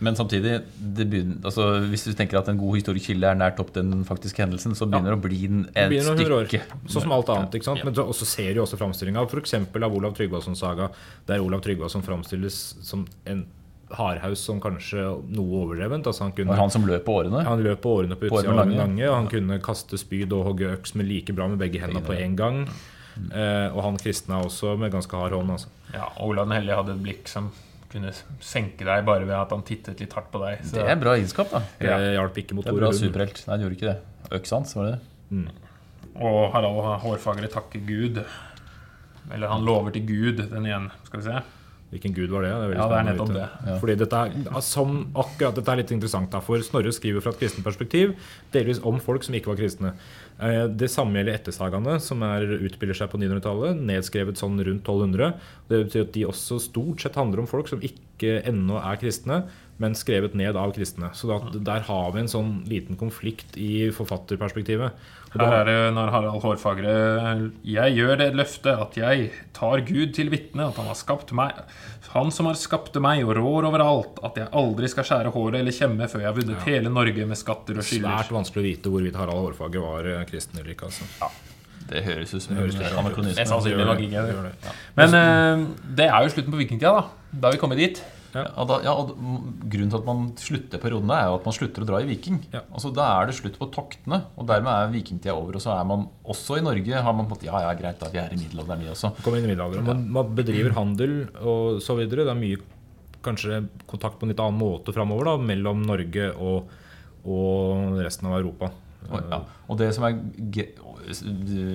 [0.01, 0.63] Men samtidig,
[0.97, 4.03] det begynner, altså, hvis du tenker at en god historisk kilde er nært opp den
[4.07, 6.61] faktiske hendelsen, så begynner det å bli en- et stykke.
[6.89, 7.51] Sånn som alt annet.
[7.53, 7.83] ikke sant?
[7.85, 9.53] Men så også ser du også framstillinga av f.eks.
[9.53, 10.89] av Olav Tryggvasons saga,
[11.27, 13.45] der Olav Tryggvason framstilles som en
[13.91, 15.03] hardhaus som kanskje
[15.35, 16.05] noe overdrevent.
[16.07, 17.43] Altså han, kunne, var han som løp på årene.
[17.43, 19.07] han løp på årene på utsida av Ormen Lange.
[19.09, 22.15] Og han kunne kaste spyd og hogge øks med like bra med begge hendene på
[22.17, 22.63] én gang.
[23.35, 25.51] Eh, og han kristna også med ganske hard hånd.
[25.51, 25.67] Altså.
[25.93, 27.51] Ja, Olav den hellige hadde et blikk som
[27.91, 28.11] kunne
[28.43, 30.61] senke deg bare ved at han tittet litt hardt på deg.
[30.63, 31.61] Så, Det er bra innskap, da.
[31.79, 33.43] Det hjalp ikke mot Det er Tore superhelt.
[33.47, 33.97] Nei, det gjorde ikke det.
[34.39, 35.57] Øksa hans, var det det?
[36.21, 38.21] Og Harald Hårfagre takker Gud.
[39.31, 40.89] Eller han lover til Gud, den igjen.
[41.07, 41.41] Skal vi se.
[41.91, 42.51] Hvilken gud var det?
[42.55, 43.47] det er Ja, det er nettopp det.
[43.67, 43.73] Ja.
[43.81, 47.41] Fordi dette er, som akkurat dette er litt interessant, da, for Snorre skriver fra et
[47.41, 48.13] kristent perspektiv,
[48.53, 49.91] delvis om folk som ikke var kristne.
[50.39, 55.33] Eh, Det samme gjelder ettersagaene, som er, utspiller seg på 900-tallet, nedskrevet sånn rundt 1200.
[55.67, 59.43] Det betyr at de også stort sett handler om folk som ikke ennå er kristne,
[59.81, 61.09] men skrevet ned av kristne.
[61.17, 64.93] Så da, der har vi en sånn liten konflikt i forfatterperspektivet.
[65.31, 66.93] Og da- Her er det når Harald Hårfagre
[67.63, 71.53] Jeg gjør det løftet at jeg tar Gud til vitne, at han har skapt meg
[72.11, 75.55] Han som har skapt meg og rår over alt, at jeg aldri skal skjære håret
[75.61, 78.11] eller kjemme før jeg har vunnet hele Norge med skatter og skylder.
[78.11, 80.91] Svært vanskelig å vite hvorvidt Harald Hårfagre var eh, kristen eller ikke.
[80.91, 81.31] Altså.
[81.91, 82.57] Det høres ut som
[83.05, 83.39] anakronisme.
[84.99, 87.07] Men eh, det er jo slutten på vikingtida, da.
[87.31, 88.03] Da har vi kommet dit.
[88.31, 89.11] Ja, da, ja, og
[89.67, 92.39] Grunnen til at man slutter periodene, er jo at man slutter å dra i viking.
[92.53, 92.63] Ja.
[92.71, 95.57] Altså, Da er det slutt på toktene, og dermed er vikingtida over.
[95.59, 98.21] Og så er man også i Norge har man på Ja, ja, greit, da, vi
[98.21, 99.13] er i middelalderen, vi også.
[99.25, 99.87] Kom inn i middelalderen.
[99.87, 102.27] Man, man bedriver handel og så videre.
[102.27, 102.61] Det er mye
[103.25, 106.71] kanskje kontakt på en litt annen måte framover mellom Norge og,
[107.27, 108.71] og resten av Europa.
[109.11, 109.39] Ja.
[109.65, 110.19] og det som er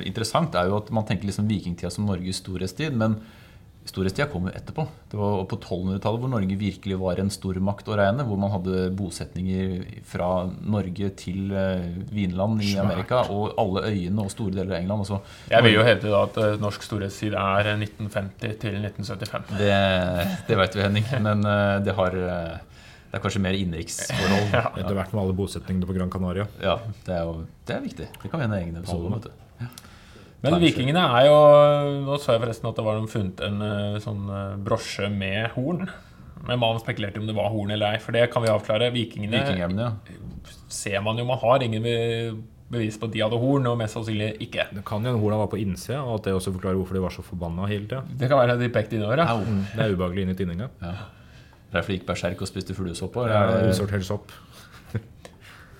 [0.07, 2.95] interessant, er jo at man tenker liksom vikingtida som Norges storhetstid.
[2.97, 3.19] Men
[3.87, 4.83] Storhetstida kom jo etterpå.
[5.13, 8.25] Det var på 1200-tallet hvor Norge virkelig var en stormakt å regne.
[8.27, 10.29] Hvor man hadde bosetninger fra
[10.67, 12.73] Norge til eh, Vinland i.
[12.83, 13.23] Amerika.
[13.31, 15.07] Og alle øyene og store deler av England.
[15.07, 15.21] Altså,
[15.53, 19.51] Jeg vil jo hevde da at eh, norsk storhetstid er 1950 til 1975.
[19.63, 19.75] det
[20.51, 21.07] det veit vi, Henning.
[21.29, 22.55] Men eh, det har eh,
[23.07, 24.49] Det er kanskje mer innenriksforhold.
[24.57, 24.69] Ja.
[24.77, 26.51] Etter hvert med alle bosetningene på Gran Canaria.
[26.61, 28.11] Ja, det er jo det er viktig.
[28.23, 29.21] Det kan vi ha en egen episode om.
[30.47, 31.37] Men vikingene er jo
[32.07, 35.87] Nå så jeg forresten at det var funnet en eh, sånn eh, brosje med horn.
[36.47, 38.93] Men man spekulerte om det var horn eller ei, for det kan vi avklare.
[38.95, 39.91] Vikingene ja.
[40.71, 41.89] ser man jo man har ingen
[42.71, 44.69] bevis på at de hadde horn, og mest sannsynlig ikke.
[44.75, 47.03] Det kan jo hende horna var på innsida, og at det også forklarer hvorfor de
[47.05, 48.03] var så forbanna hele tida.
[48.23, 49.37] Det kan være at de pekte innover, ja.
[49.75, 50.71] Det er ubehagelig inn i tinninga.
[50.83, 50.95] Ja.
[51.75, 53.19] Derfor gikk berserk og spiste fluesopp?
[53.27, 54.35] Det det- usortert sopp.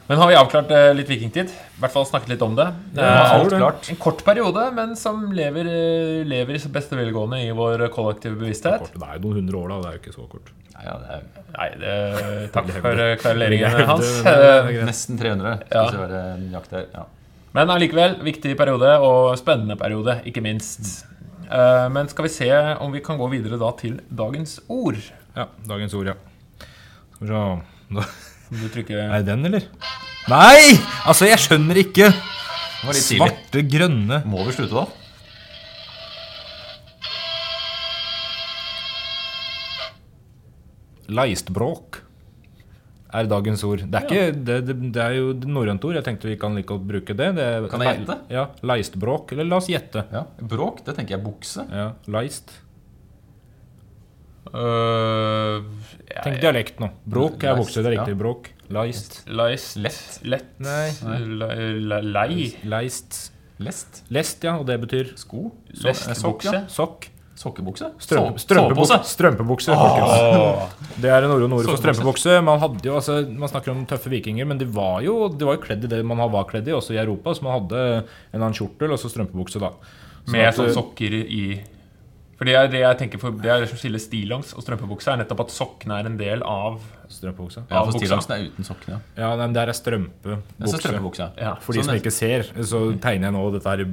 [0.07, 1.49] Men har vi avklart eh, litt vikingtid?
[1.51, 2.67] I hvert fall snakket litt om det.
[2.95, 3.89] Ja, Eh, alt klart.
[3.91, 8.39] En kort periode, men som lever, eh, lever i så beste velgående i vår kollektive
[8.39, 8.87] bevissthet.
[8.95, 9.81] Det er jo noen hundre år, da.
[9.83, 10.53] Det er jo ikke så kort.
[10.77, 11.27] Nei, ja, det er
[11.57, 14.11] Nei, det, takk for eh, klareringen hans.
[14.23, 15.55] det Eh, nesten 300.
[15.73, 15.87] Ja.
[15.89, 16.87] Skal vi være nøyaktig her.
[16.95, 17.05] Ja.
[17.57, 21.07] Men allikevel, viktig periode, og spennende periode, ikke minst.
[21.51, 22.51] Eh, Men skal vi se
[22.85, 24.99] om vi kan gå videre da til dagens ord.
[25.35, 26.15] Ja, dagens ord, ja.
[27.17, 29.65] Skal vi se Da- Om du trykker Er det den, eller?
[30.29, 30.79] Nei!
[31.07, 32.11] Altså, jeg skjønner ikke!
[32.11, 33.27] Det var litt tidlig.
[33.27, 34.87] Svarte, grønne Må vi slutte, da?
[41.07, 42.01] Leistbråk
[43.17, 43.85] er dagens ord.
[43.87, 45.95] Det er, ikke, det, det, det er jo et norrønt ord.
[45.97, 47.29] Jeg tenkte vi kan like å bruke det.
[47.39, 48.17] det Kan jeg gjette?
[48.35, 49.33] Ja, Leistbråk.
[49.37, 50.03] Eller la oss gjette.
[50.13, 50.25] Ja.
[50.43, 51.65] Bråk, det tenker jeg bukse.
[51.71, 52.51] Ja, Leist.
[54.53, 56.91] Ja, Tenk dialekt nå.
[57.05, 57.59] Bråk er.
[57.59, 58.05] Det er ja.
[58.05, 58.19] riktig.
[58.21, 58.53] Bråk.
[58.73, 59.19] Leist.
[59.29, 59.77] Leist.
[59.81, 60.21] Lett.
[60.23, 60.53] Lett.
[60.63, 60.91] Nei.
[61.27, 62.53] Le- le- Lei.
[62.65, 63.33] Leist.
[63.63, 64.03] Lest.
[64.13, 64.57] Lest, ja.
[64.61, 65.51] Og det betyr Sko.
[65.85, 66.65] Lest eh, sokk, ja.
[66.71, 67.11] sokk.
[67.37, 67.91] Sokkebukse.
[68.01, 68.97] Strømpe, strømpebukse.
[69.05, 70.95] Strømpebukse, folkens.
[71.05, 72.39] Det er en ord og ord for strømpebukse.
[72.47, 75.59] Man, hadde jo, altså, man snakker om tøffe vikinger, men de var jo, de var
[75.59, 77.35] jo kledd i det man var kledd i, også i Europa.
[77.37, 77.83] Så man hadde
[78.33, 79.75] en annen kjortel og så strømpebukse, da.
[80.25, 81.43] Så Med at, sånn eh, sokker i
[82.37, 85.09] For det er det jeg tenker for Det er det som skiller stillongs og strømpebukse,
[85.13, 87.63] er nettopp at sokkene er en del av strømpebuksa.
[87.71, 88.99] Ja, for stillongsen er uten sokkene.
[89.17, 89.31] Ja.
[89.31, 90.83] Ja, men det er Det er strømpebukse.
[90.83, 91.31] strømpebukse.
[91.41, 91.55] Ja.
[91.65, 93.89] For de Sånn som er- ikke ser, så tegner jeg nå dette her i,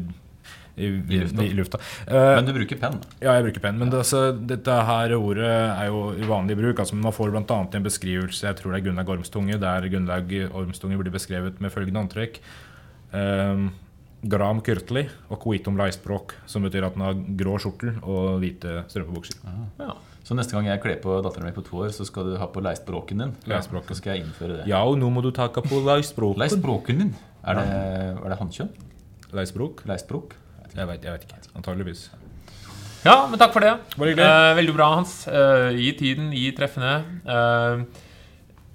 [0.76, 1.44] i, i, lufta.
[1.46, 1.78] i lufta.
[2.10, 3.00] Uh, Men du bruker penn.
[3.22, 3.78] Ja, jeg bruker penn.
[3.80, 5.46] Men det, altså, dette her ordet
[5.80, 6.80] er jo i vanlig bruk.
[6.80, 7.60] Altså, man får bl.a.
[7.78, 9.60] en beskrivelse Jeg tror det er Gunnlaug Ormstunge.
[9.62, 12.40] Der Gunnlaug Ormstunge blir beskrevet med følgende antrekk.
[13.14, 13.72] Um,
[14.30, 19.40] Gram Kurtli og kvitom Leispråk, som betyr at den har grå skjortel og hvite strømpebukser.
[19.84, 19.94] ja.
[20.24, 22.46] Så neste gang jeg kler på datteren mi på to år, så skal du ha
[22.48, 23.34] på leistbråken din.
[23.52, 23.92] Leistbråken.
[23.92, 24.68] Så skal jeg innføre det.
[24.72, 26.40] Ja, og nå må du ta på leistbråken.
[26.40, 27.10] Leistbråken din.
[27.44, 27.66] Er det,
[28.24, 28.70] er det hannkjønn?
[29.36, 29.84] Leistbråk?
[29.90, 30.38] Leistbråk?
[30.78, 31.42] Jeg vet, jeg vet ikke.
[31.60, 32.06] Antageligvis.
[33.04, 33.74] Ja, men takk for det.
[33.98, 34.24] Bare hyggelig.
[34.32, 35.18] Eh, veldig bra, Hans.
[35.28, 36.94] Eh, gi tiden, gi treffene.
[37.28, 37.84] Eh,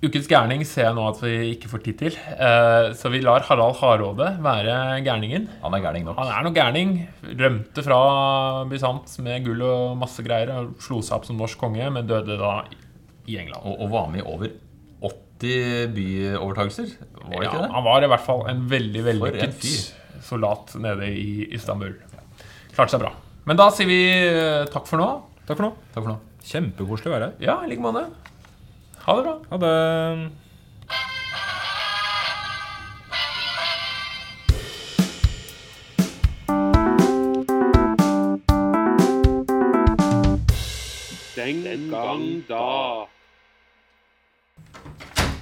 [0.05, 2.17] ukens gærning ser jeg nå at vi ikke får tid til.
[2.39, 4.77] Eh, så vi lar Harald Hardråde være
[5.07, 5.49] gærningen.
[5.65, 6.19] Han er gærning nok.
[6.21, 6.93] Han er nok gærning.
[7.41, 7.99] Rømte fra
[8.71, 10.53] Bysant med gull og masse greier.
[10.55, 12.53] og Slo seg opp som norsk konge, men døde da
[13.29, 13.63] i England.
[13.65, 14.55] Og, og var med i over
[15.03, 16.95] 80 byovertakelser.
[17.19, 17.73] Var det Ja, ikke det?
[17.75, 19.67] han var i hvert fall en veldig vellykket
[20.27, 21.93] soldat nede i Istanbul.
[22.75, 23.13] Klarte seg bra.
[23.49, 25.11] Men da sier vi eh, takk for nå.
[25.49, 25.75] Takk for nå.
[25.95, 26.19] Takk for nå.
[26.49, 27.39] Kjempekoselig å være her.
[27.51, 28.07] Ja, i like måte.
[29.09, 29.41] Ha det bra.
[29.49, 30.31] Ha det.
[41.37, 43.07] Den gang da.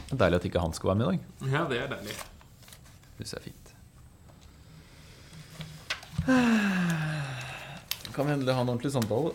[0.06, 1.18] Det er deilig at ikke han skal være med i dag.
[1.50, 2.14] Ja, det er deilig.
[3.18, 3.74] Det jeg er fint.
[8.14, 9.34] Kan vi endelig ha en ordentlig samtale?